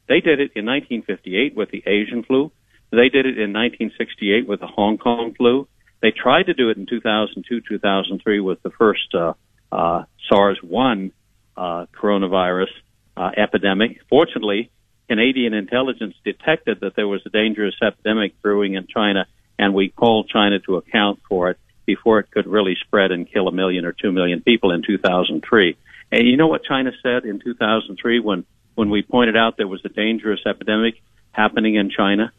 They 0.07 0.21
did 0.21 0.39
it 0.39 0.51
in 0.55 0.65
1958 0.65 1.55
with 1.55 1.71
the 1.71 1.83
Asian 1.85 2.23
flu. 2.23 2.51
They 2.91 3.09
did 3.09 3.25
it 3.25 3.37
in 3.37 3.51
1968 3.51 4.47
with 4.47 4.59
the 4.61 4.67
Hong 4.67 4.97
Kong 4.97 5.33
flu. 5.35 5.67
They 6.01 6.11
tried 6.11 6.43
to 6.43 6.53
do 6.53 6.69
it 6.69 6.77
in 6.77 6.85
2002, 6.85 7.61
2003 7.67 8.39
with 8.39 8.61
the 8.61 8.69
first 8.69 9.13
uh, 9.13 9.33
uh, 9.71 10.03
SARS-1 10.29 11.11
uh, 11.57 11.85
coronavirus 11.99 12.69
uh, 13.17 13.31
epidemic. 13.37 14.01
Fortunately, 14.09 14.69
Canadian 15.07 15.53
intelligence 15.53 16.15
detected 16.23 16.79
that 16.81 16.95
there 16.95 17.07
was 17.07 17.21
a 17.25 17.29
dangerous 17.29 17.75
epidemic 17.81 18.41
brewing 18.41 18.73
in 18.73 18.87
China, 18.87 19.27
and 19.57 19.73
we 19.73 19.89
called 19.89 20.29
China 20.29 20.59
to 20.59 20.77
account 20.77 21.19
for 21.29 21.51
it 21.51 21.59
before 21.85 22.19
it 22.19 22.31
could 22.31 22.47
really 22.47 22.75
spread 22.85 23.11
and 23.11 23.31
kill 23.31 23.47
a 23.47 23.51
million 23.51 23.85
or 23.85 23.91
two 23.91 24.11
million 24.11 24.41
people 24.41 24.71
in 24.71 24.81
2003. 24.85 25.77
And 26.11 26.27
you 26.27 26.37
know 26.37 26.47
what 26.47 26.63
China 26.63 26.91
said 27.03 27.25
in 27.25 27.39
2003 27.39 28.19
when 28.19 28.45
when 28.73 28.89
we 28.89 29.01
pointed 29.03 29.37
out 29.37 29.55
there 29.57 29.67
was 29.67 29.81
a 29.85 29.89
dangerous 29.89 30.41
epidemic 30.45 30.95
happening 31.31 31.75
in 31.75 31.89
China? 31.89 32.31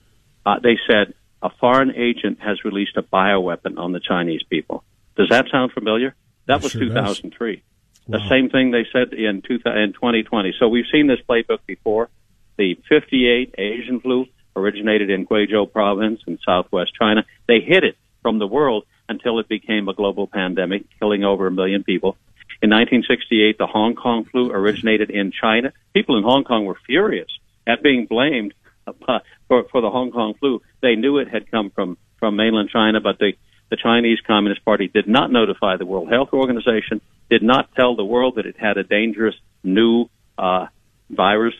Uh, 0.44 0.58
they 0.62 0.78
said 0.86 1.14
a 1.42 1.50
foreign 1.60 1.94
agent 1.94 2.40
has 2.40 2.64
released 2.64 2.96
a 2.96 3.02
bioweapon 3.02 3.78
on 3.78 3.92
the 3.92 4.00
Chinese 4.00 4.42
people. 4.48 4.84
Does 5.16 5.28
that 5.30 5.46
sound 5.50 5.72
familiar? 5.72 6.14
That 6.46 6.58
It 6.58 6.62
was 6.64 6.72
sure 6.72 6.82
2003. 6.82 7.56
The 7.56 7.62
Wow. 8.08 8.28
same 8.28 8.50
thing 8.50 8.70
they 8.70 8.86
said 8.92 9.12
in, 9.12 9.42
two, 9.42 9.54
in 9.66 9.92
2020. 9.92 10.54
So 10.58 10.68
we've 10.68 10.86
seen 10.92 11.06
this 11.06 11.20
playbook 11.28 11.58
before. 11.66 12.08
The 12.56 12.78
58 12.88 13.54
Asian 13.58 14.00
flu 14.00 14.26
originated 14.54 15.10
in 15.10 15.26
Guizhou 15.26 15.70
province 15.70 16.20
in 16.26 16.38
southwest 16.44 16.92
China. 16.98 17.24
They 17.46 17.60
hid 17.60 17.84
it 17.84 17.96
from 18.22 18.38
the 18.38 18.46
world 18.46 18.84
until 19.08 19.38
it 19.38 19.48
became 19.48 19.88
a 19.88 19.94
global 19.94 20.26
pandemic, 20.26 20.84
killing 20.98 21.24
over 21.24 21.46
a 21.46 21.50
million 21.50 21.84
people. 21.84 22.16
In 22.62 22.70
1968, 22.70 23.58
the 23.58 23.66
Hong 23.66 23.94
Kong 23.94 24.24
flu 24.24 24.50
originated 24.50 25.10
in 25.10 25.30
China. 25.30 25.72
People 25.92 26.16
in 26.16 26.24
Hong 26.24 26.44
Kong 26.44 26.64
were 26.64 26.78
furious 26.86 27.28
at 27.66 27.82
being 27.82 28.06
blamed 28.06 28.54
uh, 28.86 29.18
for, 29.48 29.64
for 29.70 29.80
the 29.80 29.90
Hong 29.90 30.10
Kong 30.10 30.34
flu. 30.40 30.62
They 30.80 30.96
knew 30.96 31.18
it 31.18 31.28
had 31.28 31.50
come 31.50 31.70
from, 31.70 31.98
from 32.18 32.36
mainland 32.36 32.70
China, 32.70 33.00
but 33.00 33.18
the, 33.18 33.34
the 33.70 33.76
Chinese 33.76 34.18
Communist 34.26 34.64
Party 34.64 34.88
did 34.88 35.08
not 35.08 35.30
notify 35.30 35.76
the 35.76 35.86
World 35.86 36.08
Health 36.10 36.30
Organization, 36.32 37.00
did 37.30 37.42
not 37.42 37.74
tell 37.74 37.96
the 37.96 38.04
world 38.04 38.36
that 38.36 38.46
it 38.46 38.56
had 38.58 38.76
a 38.76 38.84
dangerous 38.84 39.34
new 39.62 40.08
uh, 40.38 40.66
virus 41.10 41.54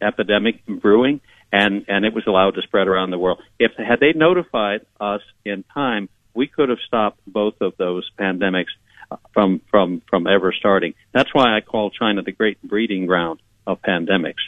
epidemic 0.00 0.64
brewing, 0.66 1.20
and, 1.52 1.84
and 1.88 2.04
it 2.04 2.14
was 2.14 2.24
allowed 2.26 2.54
to 2.54 2.62
spread 2.62 2.88
around 2.88 3.10
the 3.10 3.18
world. 3.18 3.40
If 3.58 3.72
had 3.76 4.00
they 4.00 4.12
notified 4.12 4.86
us 5.00 5.22
in 5.44 5.64
time, 5.74 6.08
we 6.34 6.46
could 6.46 6.68
have 6.68 6.78
stopped 6.86 7.20
both 7.26 7.60
of 7.60 7.76
those 7.76 8.08
pandemics 8.18 8.70
uh, 9.10 9.16
from 9.32 9.60
from 9.70 10.02
from 10.08 10.26
ever 10.26 10.52
starting. 10.52 10.94
That's 11.12 11.34
why 11.34 11.56
I 11.56 11.60
call 11.60 11.90
China 11.90 12.22
the 12.22 12.32
great 12.32 12.62
breeding 12.62 13.06
ground 13.06 13.40
of 13.66 13.82
pandemics. 13.82 14.42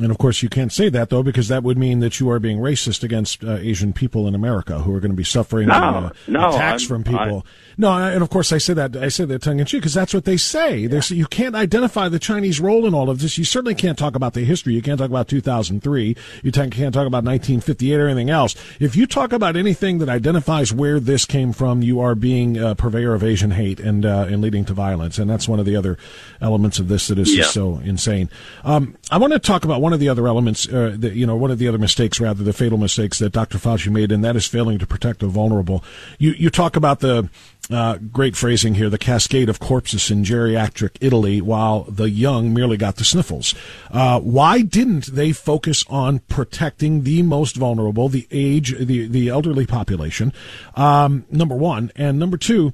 And 0.00 0.12
of 0.12 0.18
course, 0.18 0.40
you 0.40 0.48
can't 0.48 0.72
say 0.72 0.88
that 0.88 1.10
though, 1.10 1.22
because 1.24 1.48
that 1.48 1.64
would 1.64 1.76
mean 1.76 1.98
that 1.98 2.20
you 2.20 2.30
are 2.30 2.38
being 2.38 2.58
racist 2.58 3.02
against 3.02 3.42
uh, 3.42 3.54
Asian 3.56 3.92
people 3.92 4.28
in 4.28 4.36
America 4.36 4.78
who 4.78 4.94
are 4.94 5.00
going 5.00 5.10
to 5.10 5.16
be 5.16 5.24
suffering 5.24 5.66
No, 5.66 5.74
uh, 5.74 6.10
no, 6.28 6.48
attacks 6.50 6.82
I'm- 6.82 6.88
from 6.88 7.04
people. 7.04 7.44
no, 7.76 7.90
and 7.92 8.22
of 8.22 8.30
course, 8.30 8.52
I 8.52 8.58
say 8.58 8.72
that 8.74 8.96
I 8.96 9.08
say 9.08 9.24
that 9.24 9.42
tongue 9.42 9.58
in 9.58 9.66
cheek 9.66 9.80
because 9.80 9.92
that's 9.92 10.14
what 10.14 10.24
they 10.26 10.36
say. 10.36 10.86
They 10.86 11.00
say 11.00 11.16
you 11.16 11.26
can't 11.26 11.56
identify 11.56 12.08
the 12.08 12.20
Chinese 12.20 12.60
role 12.60 12.86
in 12.86 12.94
all 12.94 13.10
of 13.10 13.18
this. 13.18 13.36
You 13.36 13.44
certainly 13.44 13.74
can't 13.74 13.98
talk 13.98 14.14
about 14.14 14.34
the 14.34 14.44
history. 14.44 14.74
You 14.74 14.80
can't 14.80 14.96
talk 14.98 15.10
about 15.10 15.26
2003. 15.26 16.16
You 16.44 16.52
can't 16.52 16.72
talk 16.94 17.06
about 17.08 17.24
1958 17.24 17.94
or 17.96 18.06
anything 18.06 18.30
else. 18.30 18.54
If 18.78 18.94
you 18.94 19.08
talk 19.08 19.32
about 19.32 19.56
anything 19.56 19.98
that 19.98 20.08
identifies 20.08 20.72
where 20.72 21.00
this 21.00 21.24
came 21.26 21.52
from, 21.52 21.82
you 21.82 21.98
are 21.98 22.14
being 22.14 22.56
a 22.56 22.76
purveyor 22.76 23.12
of 23.12 23.24
Asian 23.24 23.50
hate 23.50 23.80
and 23.80 24.06
uh, 24.06 24.26
and 24.30 24.40
leading 24.40 24.64
to 24.66 24.72
violence. 24.72 25.18
And 25.18 25.28
that's 25.28 25.48
one 25.48 25.58
of 25.58 25.66
the 25.66 25.74
other 25.74 25.98
elements 26.40 26.78
of 26.78 26.86
this 26.86 27.08
that 27.08 27.18
is 27.18 27.30
just 27.32 27.52
so 27.52 27.78
insane. 27.78 28.30
Um, 28.62 28.96
I 29.10 29.18
want 29.18 29.32
to 29.32 29.40
talk 29.40 29.64
about 29.64 29.79
one 29.80 29.92
of 29.92 30.00
the 30.00 30.08
other 30.08 30.26
elements, 30.26 30.68
uh, 30.68 30.94
that, 30.98 31.14
you 31.14 31.26
know, 31.26 31.36
one 31.36 31.50
of 31.50 31.58
the 31.58 31.68
other 31.68 31.78
mistakes, 31.78 32.20
rather, 32.20 32.44
the 32.44 32.52
fatal 32.52 32.78
mistakes 32.78 33.18
that 33.18 33.32
Dr. 33.32 33.58
Fauci 33.58 33.90
made, 33.90 34.12
and 34.12 34.24
that 34.24 34.36
is 34.36 34.46
failing 34.46 34.78
to 34.78 34.86
protect 34.86 35.20
the 35.20 35.26
vulnerable. 35.26 35.82
You, 36.18 36.32
you 36.32 36.50
talk 36.50 36.76
about 36.76 37.00
the, 37.00 37.28
uh, 37.70 37.98
great 37.98 38.36
phrasing 38.36 38.74
here, 38.74 38.90
the 38.90 38.98
cascade 38.98 39.48
of 39.48 39.60
corpses 39.60 40.10
in 40.10 40.24
geriatric 40.24 40.96
Italy 41.00 41.40
while 41.40 41.84
the 41.84 42.10
young 42.10 42.52
merely 42.52 42.76
got 42.76 42.96
the 42.96 43.04
sniffles. 43.04 43.54
Uh, 43.90 44.20
why 44.20 44.62
didn't 44.62 45.06
they 45.06 45.32
focus 45.32 45.84
on 45.88 46.18
protecting 46.20 47.02
the 47.02 47.22
most 47.22 47.56
vulnerable, 47.56 48.08
the 48.08 48.26
age, 48.30 48.76
the, 48.78 49.06
the 49.06 49.28
elderly 49.28 49.66
population? 49.66 50.32
Um, 50.74 51.24
number 51.30 51.54
one. 51.54 51.92
And 51.94 52.18
number 52.18 52.36
two, 52.36 52.72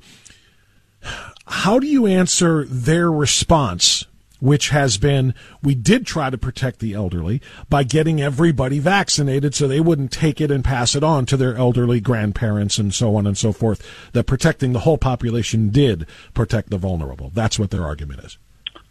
how 1.47 1.79
do 1.79 1.87
you 1.87 2.07
answer 2.07 2.65
their 2.65 3.11
response 3.11 4.07
which 4.41 4.69
has 4.71 4.99
been 4.99 5.35
we 5.63 5.75
did 5.75 6.07
try 6.07 6.31
to 6.31 6.39
protect 6.39 6.79
the 6.81 6.93
elderly 6.95 7.41
by 7.69 7.83
getting 7.83 8.21
everybody 8.21 8.79
vaccinated 8.79 9.55
so 9.55 9.67
they 9.67 9.81
wouldn't 9.81 10.13
take 10.13 10.41
it 10.41 10.51
and 10.51 10.65
pass 10.65 10.95
it 10.95 11.03
on 11.05 11.25
to 11.27 11.37
their 11.37 11.57
elderly 11.57 12.01
grandparents 12.01 12.79
and 12.79 12.95
so 12.95 13.17
on 13.17 13.27
and 13.27 13.39
so 13.39 13.53
forth 13.53 13.87
that 14.13 14.25
protecting 14.25 14.73
the 14.73 14.81
whole 14.81 14.99
population 14.99 15.71
did 15.71 16.07
protect 16.35 16.71
the 16.71 16.79
vulnerable 16.79 17.31
that's 17.35 17.59
what 17.59 17.71
their 17.71 17.85
argument 17.85 18.21
is 18.25 18.39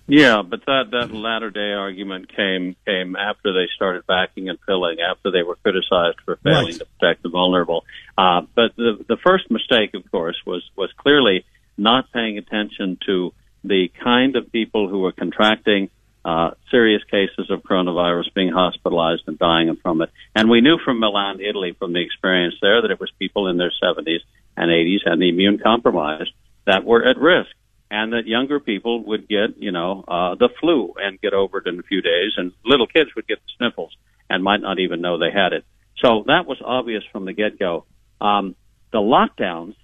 Yeah, 0.08 0.44
but 0.44 0.64
that 0.68 0.92
that 0.92 1.12
latter 1.12 1.50
day 1.50 1.74
argument 1.74 2.30
came 2.36 2.76
came 2.86 3.16
after 3.16 3.54
they 3.54 3.68
started 3.76 4.06
backing 4.06 4.50
and 4.50 4.60
filling, 4.68 4.98
after 5.00 5.32
they 5.32 5.42
were 5.42 5.56
criticized 5.56 6.20
for 6.26 6.36
failing 6.44 6.66
Right. 6.66 6.76
to 6.78 6.86
protect 6.86 7.24
the 7.24 7.30
vulnerable. 7.30 7.86
Uh, 8.16 8.42
but 8.54 8.76
the 8.76 9.04
the 9.08 9.18
first 9.18 9.50
mistake, 9.50 9.96
of 9.96 10.04
course, 10.12 10.38
was 10.46 10.62
was 10.76 10.92
clearly 10.98 11.44
not 11.76 12.12
paying 12.14 12.38
attention 12.38 13.00
to 13.08 13.34
the 13.68 13.90
kind 14.04 14.36
of 14.36 14.52
people 14.52 14.90
who 14.90 15.00
were 15.00 15.12
contracting 15.12 15.90
uh, 16.26 16.52
serious 16.72 17.04
cases 17.04 17.52
of 17.52 17.62
coronavirus, 17.62 18.34
being 18.34 18.52
hospitalized 18.52 19.22
and 19.28 19.38
dying 19.38 19.78
from 19.82 20.02
it. 20.02 20.10
And 20.36 20.50
we 20.50 20.60
knew 20.62 20.80
from 20.84 21.00
Milan, 21.00 21.40
Italy, 21.40 21.76
from 21.78 21.94
the 21.94 22.02
experience 22.02 22.56
there, 22.62 22.82
that 22.82 22.90
it 22.90 23.00
was 23.00 23.12
people 23.20 23.48
in 23.48 23.58
their 23.58 23.72
70s 23.84 24.22
and 24.58 24.72
80s 24.72 25.02
and 25.06 25.22
the 25.22 25.30
immune 25.30 25.60
compromised 25.60 26.32
that 26.66 26.84
were 26.84 27.08
at 27.08 27.18
risk 27.18 27.52
and 27.92 28.14
that 28.14 28.26
younger 28.26 28.60
people 28.60 29.04
would 29.06 29.28
get, 29.28 29.58
you 29.58 29.72
know, 29.72 30.04
uh, 30.08 30.36
the 30.36 30.50
flu 30.60 30.96
and 30.98 31.22
get 31.22 31.34
over 31.34 31.60
it 31.60 31.68
in 31.68 31.80
a 31.80 31.84
few 31.84 32.02
days, 32.02 32.32
and 32.38 32.52
little 32.66 32.88
kids 32.88 33.12
would 33.16 33.28
get 33.28 33.38
the 33.38 33.52
sniffles 33.58 33.96
and 34.30 34.44
might 34.44 34.62
not 34.62 34.80
even 34.80 35.02
know 35.02 35.20
they 35.20 35.32
had 35.32 35.54
it. 35.54 35.64
So 36.04 36.24
that 36.26 36.48
was 36.48 36.58
obvious 36.66 37.04
from 37.12 37.26
the 37.26 37.34
get-go. 37.34 37.86
Um, 38.20 38.56
the 38.92 38.98
lockdowns, 38.98 39.76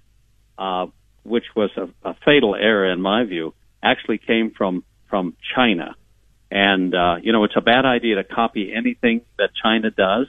uh, 0.58 0.86
which 1.22 1.44
was 1.54 1.70
a, 1.76 1.88
a 2.08 2.16
fatal 2.24 2.56
error 2.56 2.92
in 2.92 3.00
my 3.00 3.24
view, 3.24 3.54
actually 3.82 4.18
came 4.18 4.50
from 4.50 4.84
from 5.08 5.36
China, 5.54 5.94
and 6.50 6.94
uh, 6.94 7.16
you 7.22 7.32
know 7.32 7.44
it's 7.44 7.56
a 7.56 7.60
bad 7.60 7.84
idea 7.84 8.16
to 8.16 8.24
copy 8.24 8.72
anything 8.74 9.22
that 9.38 9.50
China 9.62 9.90
does 9.90 10.26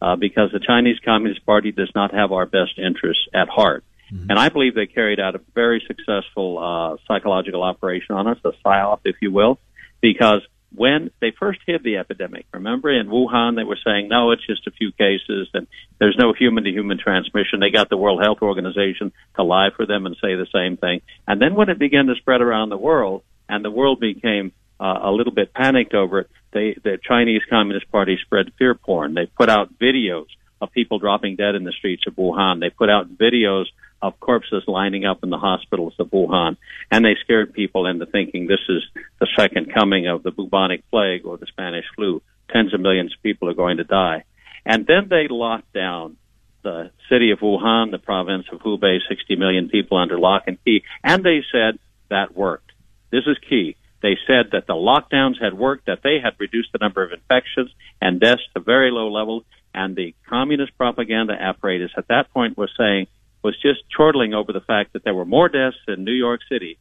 uh, 0.00 0.16
because 0.16 0.50
the 0.52 0.60
Chinese 0.60 0.98
Communist 1.04 1.44
Party 1.46 1.72
does 1.72 1.90
not 1.94 2.14
have 2.14 2.32
our 2.32 2.46
best 2.46 2.78
interests 2.78 3.26
at 3.34 3.48
heart. 3.48 3.84
And 4.28 4.38
I 4.38 4.50
believe 4.50 4.74
they 4.74 4.86
carried 4.86 5.20
out 5.20 5.34
a 5.34 5.40
very 5.54 5.82
successful 5.86 6.58
uh, 6.58 6.96
psychological 7.08 7.62
operation 7.62 8.14
on 8.14 8.26
us, 8.26 8.36
a 8.44 8.52
psyop, 8.62 9.00
if 9.06 9.16
you 9.22 9.32
will, 9.32 9.58
because 10.02 10.42
when 10.74 11.10
they 11.20 11.32
first 11.38 11.60
hit 11.66 11.82
the 11.82 11.98
epidemic, 11.98 12.46
remember 12.52 12.90
in 12.90 13.08
Wuhan 13.08 13.56
they 13.56 13.64
were 13.64 13.78
saying, 13.84 14.08
no, 14.08 14.30
it's 14.30 14.46
just 14.46 14.66
a 14.66 14.70
few 14.70 14.92
cases 14.92 15.48
and 15.54 15.66
there's 15.98 16.16
no 16.18 16.32
human 16.32 16.64
to 16.64 16.70
human 16.70 16.98
transmission. 16.98 17.60
They 17.60 17.70
got 17.70 17.88
the 17.88 17.96
World 17.96 18.22
Health 18.22 18.38
Organization 18.42 19.12
to 19.36 19.42
lie 19.42 19.70
for 19.76 19.86
them 19.86 20.06
and 20.06 20.16
say 20.16 20.34
the 20.34 20.46
same 20.52 20.76
thing. 20.76 21.02
And 21.26 21.40
then 21.40 21.54
when 21.54 21.68
it 21.68 21.78
began 21.78 22.06
to 22.06 22.14
spread 22.16 22.40
around 22.40 22.70
the 22.70 22.78
world 22.78 23.22
and 23.48 23.64
the 23.64 23.70
world 23.70 24.00
became 24.00 24.52
uh, 24.80 25.00
a 25.02 25.10
little 25.10 25.32
bit 25.32 25.52
panicked 25.52 25.94
over 25.94 26.20
it, 26.20 26.30
they, 26.52 26.76
the 26.82 26.98
Chinese 27.02 27.42
Communist 27.48 27.90
Party 27.90 28.18
spread 28.22 28.52
fear 28.58 28.74
porn. 28.74 29.14
They 29.14 29.26
put 29.26 29.48
out 29.48 29.78
videos 29.78 30.26
of 30.62 30.70
people 30.70 31.00
dropping 31.00 31.34
dead 31.34 31.56
in 31.56 31.64
the 31.64 31.72
streets 31.72 32.04
of 32.06 32.14
Wuhan. 32.14 32.60
They 32.60 32.70
put 32.70 32.88
out 32.88 33.18
videos 33.18 33.64
of 34.00 34.18
corpses 34.20 34.62
lining 34.68 35.04
up 35.04 35.24
in 35.24 35.30
the 35.30 35.38
hospitals 35.38 35.94
of 35.98 36.08
Wuhan, 36.10 36.56
and 36.90 37.04
they 37.04 37.16
scared 37.22 37.52
people 37.52 37.86
into 37.86 38.06
thinking 38.06 38.46
this 38.46 38.60
is 38.68 38.82
the 39.18 39.26
second 39.36 39.74
coming 39.74 40.06
of 40.06 40.22
the 40.22 40.30
bubonic 40.30 40.88
plague 40.88 41.26
or 41.26 41.36
the 41.36 41.46
Spanish 41.46 41.84
flu. 41.96 42.22
Tens 42.50 42.72
of 42.72 42.80
millions 42.80 43.12
of 43.12 43.22
people 43.22 43.48
are 43.48 43.54
going 43.54 43.78
to 43.78 43.84
die. 43.84 44.24
And 44.64 44.86
then 44.86 45.08
they 45.10 45.26
locked 45.28 45.72
down 45.72 46.16
the 46.62 46.92
city 47.10 47.32
of 47.32 47.40
Wuhan, 47.40 47.90
the 47.90 47.98
province 47.98 48.46
of 48.52 48.60
Hubei, 48.60 48.98
60 49.08 49.34
million 49.34 49.68
people 49.68 49.98
under 49.98 50.16
lock 50.16 50.44
and 50.46 50.62
key, 50.64 50.84
and 51.02 51.24
they 51.24 51.42
said 51.50 51.80
that 52.08 52.36
worked. 52.36 52.70
This 53.10 53.24
is 53.26 53.36
key. 53.48 53.76
They 54.02 54.18
said 54.26 54.50
that 54.52 54.66
the 54.66 54.74
lockdowns 54.74 55.40
had 55.40 55.54
worked, 55.54 55.86
that 55.86 56.02
they 56.02 56.18
had 56.22 56.34
reduced 56.38 56.72
the 56.72 56.78
number 56.80 57.04
of 57.04 57.12
infections 57.12 57.70
and 58.00 58.20
deaths 58.20 58.42
to 58.54 58.60
very 58.60 58.90
low 58.90 59.10
levels, 59.10 59.44
and 59.72 59.94
the 59.94 60.14
communist 60.28 60.76
propaganda 60.76 61.34
apparatus 61.34 61.92
at 61.96 62.08
that 62.08 62.32
point 62.32 62.58
was 62.58 62.70
saying, 62.76 63.06
was 63.42 63.54
just 63.60 63.80
chortling 63.96 64.34
over 64.34 64.52
the 64.52 64.60
fact 64.60 64.92
that 64.92 65.04
there 65.04 65.14
were 65.14 65.24
more 65.24 65.48
deaths 65.48 65.76
in 65.88 66.04
New 66.04 66.12
York 66.12 66.40
City 66.50 66.78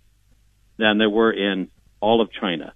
than 0.78 0.98
there 0.98 1.10
were 1.10 1.32
in 1.32 1.70
all 2.00 2.22
of 2.22 2.32
China. 2.32 2.74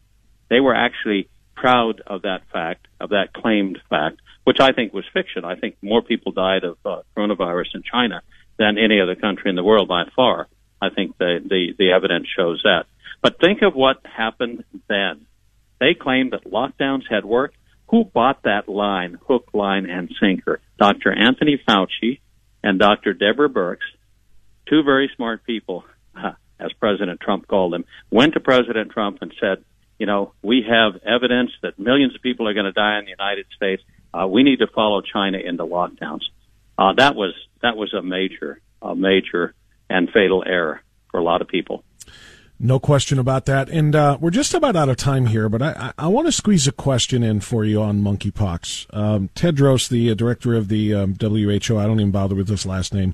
They 0.49 0.59
were 0.59 0.75
actually 0.75 1.27
proud 1.55 2.01
of 2.05 2.23
that 2.23 2.41
fact, 2.51 2.87
of 2.99 3.09
that 3.09 3.33
claimed 3.33 3.79
fact, 3.89 4.21
which 4.43 4.59
I 4.59 4.71
think 4.73 4.93
was 4.93 5.05
fiction. 5.13 5.43
I 5.43 5.55
think 5.55 5.77
more 5.81 6.01
people 6.01 6.31
died 6.31 6.63
of 6.63 6.77
uh, 6.85 7.01
coronavirus 7.17 7.75
in 7.75 7.83
China 7.83 8.21
than 8.57 8.77
any 8.77 9.01
other 9.01 9.15
country 9.15 9.49
in 9.49 9.55
the 9.55 9.63
world 9.63 9.87
by 9.87 10.03
far. 10.15 10.47
I 10.81 10.89
think 10.89 11.17
the, 11.17 11.39
the, 11.43 11.73
the 11.77 11.91
evidence 11.91 12.27
shows 12.35 12.61
that. 12.63 12.85
But 13.25 13.39
think 13.39 13.63
of 13.63 13.73
what 13.73 14.05
happened 14.05 14.65
then. 14.87 15.25
They 15.79 15.95
claimed 15.99 16.33
that 16.33 16.45
lockdowns 16.45 17.09
had 17.09 17.25
worked. 17.25 17.55
Who 17.89 18.03
bought 18.03 18.43
that 18.43 18.69
line, 18.69 19.17
hook, 19.27 19.49
line, 19.51 19.89
and 19.89 20.13
sinker? 20.21 20.61
Dr. 20.77 21.11
Anthony 21.11 21.59
Fauci 21.67 22.19
and 22.63 22.77
Dr. 22.77 23.13
Deborah 23.13 23.49
Birx, 23.49 23.77
two 24.69 24.83
very 24.83 25.09
smart 25.15 25.43
people, 25.43 25.85
as 26.15 26.71
President 26.79 27.19
Trump 27.19 27.47
called 27.47 27.73
them, 27.73 27.85
went 28.11 28.35
to 28.35 28.39
President 28.39 28.91
Trump 28.91 29.17
and 29.21 29.33
said, 29.41 29.65
you 29.97 30.05
know, 30.05 30.33
we 30.43 30.63
have 30.69 31.01
evidence 31.03 31.49
that 31.63 31.79
millions 31.79 32.13
of 32.13 32.21
people 32.21 32.47
are 32.47 32.53
going 32.53 32.67
to 32.67 32.73
die 32.73 32.99
in 32.99 33.05
the 33.05 33.09
United 33.19 33.47
States. 33.55 33.81
Uh, 34.13 34.27
we 34.27 34.43
need 34.43 34.59
to 34.59 34.67
follow 34.67 35.01
China 35.01 35.39
into 35.39 35.65
lockdowns. 35.65 36.25
Uh, 36.77 36.93
that 36.97 37.15
was 37.15 37.33
that 37.63 37.75
was 37.75 37.91
a 37.91 38.03
major, 38.03 38.61
a 38.83 38.95
major 38.95 39.55
and 39.89 40.11
fatal 40.11 40.43
error 40.45 40.83
for 41.09 41.19
a 41.19 41.23
lot 41.23 41.41
of 41.41 41.47
people. 41.47 41.83
No 42.57 42.79
question 42.79 43.19
about 43.19 43.45
that. 43.45 43.69
And 43.69 43.95
uh, 43.95 44.17
we're 44.19 44.29
just 44.29 44.53
about 44.53 44.75
out 44.75 44.87
of 44.87 44.95
time 44.95 45.25
here, 45.25 45.49
but 45.49 45.61
I, 45.61 45.71
I, 45.97 46.05
I, 46.05 46.07
want 46.07 46.27
to 46.27 46.31
squeeze 46.31 46.67
a 46.67 46.71
question 46.71 47.21
in 47.21 47.41
for 47.41 47.65
you 47.65 47.81
on 47.81 48.01
monkeypox. 48.01 48.87
Um, 48.95 49.29
Tedros, 49.35 49.89
the 49.89 50.11
uh, 50.11 50.13
director 50.13 50.53
of 50.55 50.69
the 50.69 50.93
um, 50.93 51.15
WHO, 51.19 51.77
I 51.77 51.85
don't 51.85 51.99
even 51.99 52.11
bother 52.11 52.35
with 52.35 52.47
his 52.47 52.65
last 52.65 52.93
name. 52.93 53.13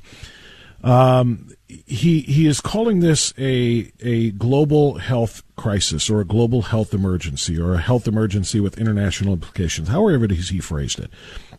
Um, 0.84 1.50
he 1.68 2.22
he 2.22 2.48
is 2.48 2.60
calling 2.60 3.00
this 3.00 3.34
a 3.38 3.92
a 4.00 4.32
global 4.32 4.96
health 4.96 5.44
crisis 5.56 6.10
or 6.10 6.22
a 6.22 6.26
global 6.26 6.64
health 6.64 6.94
emergency 6.94 7.60
or 7.60 7.76
a 7.76 7.78
health 7.78 8.08
emergency 8.08 8.60
with 8.60 8.80
international 8.80 9.34
implications. 9.34 9.90
However, 9.90 10.26
it 10.26 10.32
is 10.32 10.50
he 10.50 10.60
phrased 10.60 11.00
it, 11.00 11.12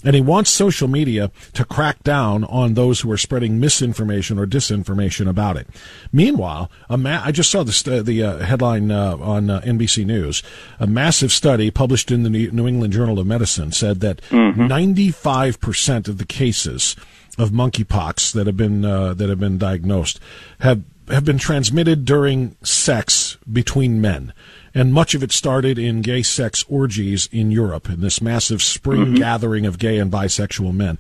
and 0.04 0.14
he 0.14 0.20
wants 0.20 0.50
social 0.50 0.88
media 0.88 1.30
to 1.52 1.64
crack 1.64 2.02
down 2.02 2.44
on 2.44 2.74
those 2.74 3.00
who 3.00 3.10
are 3.10 3.16
spreading 3.16 3.60
misinformation 3.60 4.38
or 4.38 4.46
disinformation 4.46 5.28
about 5.28 5.56
it. 5.56 5.66
Meanwhile, 6.12 6.70
a 6.88 6.96
ma- 6.96 7.22
I 7.24 7.32
just 7.32 7.50
saw 7.50 7.62
the 7.62 8.02
the 8.04 8.22
uh, 8.22 8.38
headline 8.38 8.90
uh, 8.90 9.16
on 9.16 9.50
uh, 9.50 9.60
NBC 9.60 10.04
News. 10.04 10.42
A 10.78 10.86
massive 10.86 11.32
study 11.32 11.70
published 11.70 12.10
in 12.10 12.22
the 12.22 12.30
New 12.30 12.68
England 12.68 12.92
Journal 12.92 13.18
of 13.18 13.26
Medicine 13.26 13.72
said 13.72 14.00
that 14.00 14.20
mm-hmm. 14.30 14.66
95 14.66 15.54
mm-hmm. 15.54 15.66
percent 15.66 16.08
of 16.08 16.18
the 16.18 16.26
cases 16.26 16.96
of 17.38 17.50
monkeypox 17.50 18.32
that 18.32 18.46
have 18.46 18.56
been 18.56 18.84
uh, 18.84 19.14
that 19.14 19.28
have 19.28 19.40
been 19.40 19.58
diagnosed 19.58 20.20
have 20.60 20.82
have 21.08 21.24
been 21.24 21.38
transmitted 21.38 22.04
during 22.04 22.56
sex 22.62 23.36
between 23.50 24.00
men. 24.00 24.32
And 24.74 24.92
much 24.92 25.14
of 25.14 25.22
it 25.22 25.32
started 25.32 25.78
in 25.78 26.00
gay 26.00 26.22
sex 26.22 26.64
orgies 26.68 27.28
in 27.30 27.50
Europe, 27.50 27.88
in 27.88 28.00
this 28.00 28.22
massive 28.22 28.62
spring 28.62 29.04
mm-hmm. 29.04 29.14
gathering 29.16 29.66
of 29.66 29.78
gay 29.78 29.98
and 29.98 30.10
bisexual 30.10 30.74
men. 30.74 30.98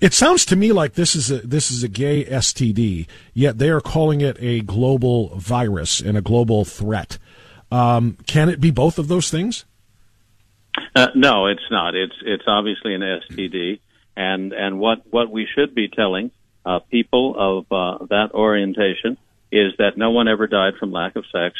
It 0.00 0.14
sounds 0.14 0.44
to 0.46 0.56
me 0.56 0.72
like 0.72 0.94
this 0.94 1.14
is 1.14 1.30
a 1.30 1.38
this 1.46 1.70
is 1.70 1.84
a 1.84 1.88
gay 1.88 2.24
STD, 2.24 3.06
yet 3.34 3.58
they 3.58 3.70
are 3.70 3.80
calling 3.80 4.20
it 4.20 4.36
a 4.40 4.60
global 4.60 5.28
virus 5.36 6.00
and 6.00 6.16
a 6.16 6.20
global 6.20 6.64
threat. 6.64 7.18
Um, 7.70 8.16
can 8.26 8.48
it 8.48 8.60
be 8.60 8.72
both 8.72 8.98
of 8.98 9.06
those 9.06 9.30
things? 9.30 9.64
Uh, 10.96 11.08
no, 11.14 11.46
it's 11.46 11.70
not. 11.70 11.94
It's 11.94 12.16
it's 12.22 12.44
obviously 12.46 12.94
an 12.94 13.02
STD. 13.02 13.80
And 14.16 14.52
and 14.52 14.80
what 14.80 15.02
what 15.10 15.30
we 15.30 15.46
should 15.54 15.74
be 15.74 15.88
telling 15.88 16.32
uh, 16.66 16.80
people 16.80 17.34
of 17.38 17.66
uh, 17.70 18.04
that 18.06 18.32
orientation 18.34 19.16
is 19.52 19.74
that 19.78 19.96
no 19.96 20.10
one 20.10 20.26
ever 20.26 20.46
died 20.46 20.74
from 20.80 20.90
lack 20.90 21.14
of 21.14 21.24
sex. 21.30 21.54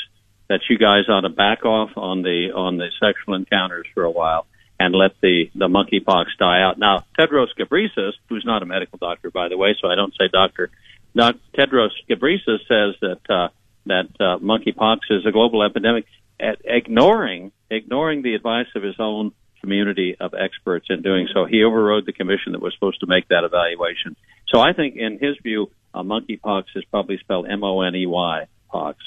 That 0.48 0.60
you 0.68 0.76
guys 0.76 1.04
ought 1.08 1.20
to 1.20 1.28
back 1.28 1.64
off 1.64 1.90
on 1.96 2.22
the 2.22 2.50
on 2.54 2.76
the 2.76 2.88
sexual 3.00 3.34
encounters 3.34 3.86
for 3.94 4.02
a 4.02 4.10
while 4.10 4.46
and 4.80 4.94
let 4.94 5.12
the 5.20 5.50
the 5.54 5.68
monkeypox 5.68 6.26
die 6.38 6.62
out. 6.62 6.78
Now, 6.78 7.04
Tedros 7.18 7.48
Ghebreyesus, 7.58 8.12
who's 8.28 8.44
not 8.44 8.62
a 8.62 8.66
medical 8.66 8.98
doctor, 8.98 9.30
by 9.30 9.48
the 9.48 9.56
way, 9.56 9.76
so 9.80 9.88
I 9.88 9.94
don't 9.94 10.12
say 10.12 10.28
doctor. 10.32 10.70
Not 11.14 11.38
Tedros 11.56 11.90
Ghebreyesus 12.10 12.58
says 12.66 12.96
that 13.00 13.20
uh, 13.30 13.48
that 13.86 14.08
uh, 14.18 14.38
monkeypox 14.38 14.98
is 15.10 15.24
a 15.26 15.30
global 15.30 15.62
epidemic, 15.62 16.06
at 16.40 16.58
ignoring 16.64 17.52
ignoring 17.70 18.22
the 18.22 18.34
advice 18.34 18.66
of 18.74 18.82
his 18.82 18.96
own 18.98 19.32
community 19.60 20.16
of 20.18 20.34
experts 20.34 20.86
in 20.90 21.02
doing 21.02 21.28
so. 21.32 21.44
He 21.44 21.62
overrode 21.62 22.04
the 22.04 22.12
commission 22.12 22.52
that 22.52 22.60
was 22.60 22.74
supposed 22.74 23.00
to 23.00 23.06
make 23.06 23.28
that 23.28 23.44
evaluation. 23.44 24.16
So 24.48 24.60
I 24.60 24.72
think, 24.72 24.96
in 24.96 25.18
his 25.18 25.36
view, 25.42 25.70
uh, 25.94 26.02
monkeypox 26.02 26.64
is 26.74 26.84
probably 26.86 27.18
spelled 27.18 27.46
M-O-N-E-Y 27.48 28.46
pox. 28.70 28.98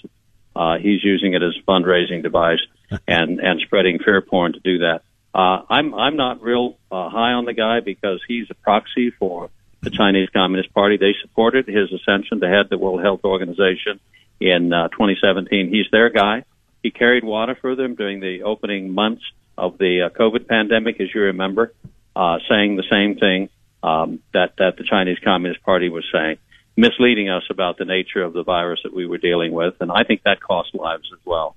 Uh, 0.55 0.77
he's 0.77 1.03
using 1.03 1.33
it 1.33 1.43
as 1.43 1.53
a 1.59 1.63
fundraising 1.69 2.23
device 2.23 2.59
and 3.07 3.39
and 3.39 3.59
spreading 3.61 3.99
fear 3.99 4.21
porn 4.21 4.53
to 4.53 4.59
do 4.59 4.79
that. 4.79 5.01
Uh, 5.33 5.63
I'm 5.69 5.93
I'm 5.93 6.15
not 6.15 6.41
real 6.41 6.77
uh, 6.91 7.09
high 7.09 7.33
on 7.33 7.45
the 7.45 7.53
guy 7.53 7.81
because 7.81 8.21
he's 8.27 8.47
a 8.49 8.53
proxy 8.53 9.11
for 9.11 9.49
the 9.81 9.89
Chinese 9.89 10.29
Communist 10.29 10.73
Party. 10.73 10.97
They 10.97 11.13
supported 11.21 11.67
his 11.67 11.91
ascension 11.91 12.39
to 12.39 12.47
head 12.47 12.67
the 12.69 12.77
World 12.77 13.01
Health 13.01 13.21
Organization 13.25 13.99
in 14.39 14.71
uh, 14.71 14.87
2017. 14.89 15.69
He's 15.69 15.87
their 15.91 16.09
guy. 16.09 16.43
He 16.83 16.91
carried 16.91 17.23
water 17.23 17.57
for 17.59 17.75
them 17.75 17.95
during 17.95 18.19
the 18.19 18.43
opening 18.43 18.91
months 18.91 19.23
of 19.57 19.77
the 19.77 20.03
uh, 20.03 20.09
COVID 20.09 20.47
pandemic, 20.47 20.99
as 21.01 21.07
you 21.13 21.21
remember, 21.21 21.73
uh, 22.15 22.37
saying 22.49 22.75
the 22.75 22.85
same 22.89 23.17
thing 23.17 23.49
um, 23.83 24.19
that 24.33 24.53
that 24.57 24.77
the 24.77 24.83
Chinese 24.83 25.17
Communist 25.23 25.63
Party 25.63 25.89
was 25.89 26.05
saying, 26.11 26.37
misleading 26.77 27.29
us 27.29 27.43
about 27.49 27.77
the 27.77 27.85
nature 27.85 28.21
of 28.21 28.33
the 28.33 28.43
virus 28.43 28.81
that 28.83 28.93
we 28.93 29.05
were 29.05 29.17
dealing 29.17 29.51
with, 29.51 29.75
and 29.79 29.91
I 29.91 30.03
think 30.03 30.23
that 30.23 30.41
cost 30.41 30.73
lives 30.73 31.09
as 31.13 31.19
well. 31.25 31.55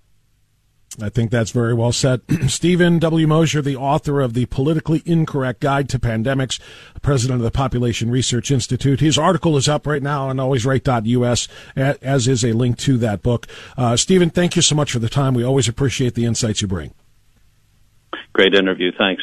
I 1.01 1.11
think 1.11 1.31
that's 1.31 1.51
very 1.51 1.75
well 1.75 1.93
said. 1.93 2.23
Steven 2.49 2.99
W. 2.99 3.27
Mosher, 3.27 3.63
the 3.63 3.77
author 3.77 4.21
of 4.21 4.35
the 4.35 4.47
Politically 4.47 5.03
Incorrect 5.05 5.61
Guide 5.61 5.89
to 5.91 5.99
Pandemics, 5.99 6.59
president 7.03 7.41
of 7.41 7.45
the 7.45 7.51
Population 7.51 8.11
Research 8.11 8.51
Institute. 8.51 9.01
His 9.01 9.19
article 9.19 9.57
is 9.57 9.69
up 9.69 9.87
right 9.87 10.03
now 10.03 10.29
on 10.29 10.37
alwaysright.us, 10.39 11.49
as 11.77 12.27
is 12.27 12.45
a 12.45 12.53
link 12.53 12.79
to 12.79 12.97
that 12.99 13.23
book. 13.23 13.47
Uh, 13.77 13.97
Steven, 13.97 14.31
thank 14.31 14.57
you 14.57 14.63
so 14.63 14.75
much 14.75 14.91
for 14.91 14.99
the 14.99 15.09
time. 15.09 15.35
We 15.35 15.45
always 15.45 15.69
appreciate 15.69 16.15
the 16.15 16.25
insights 16.25 16.63
you 16.63 16.69
bring. 16.69 16.93
Great 18.33 18.55
interview. 18.55 18.91
Thanks. 18.97 19.23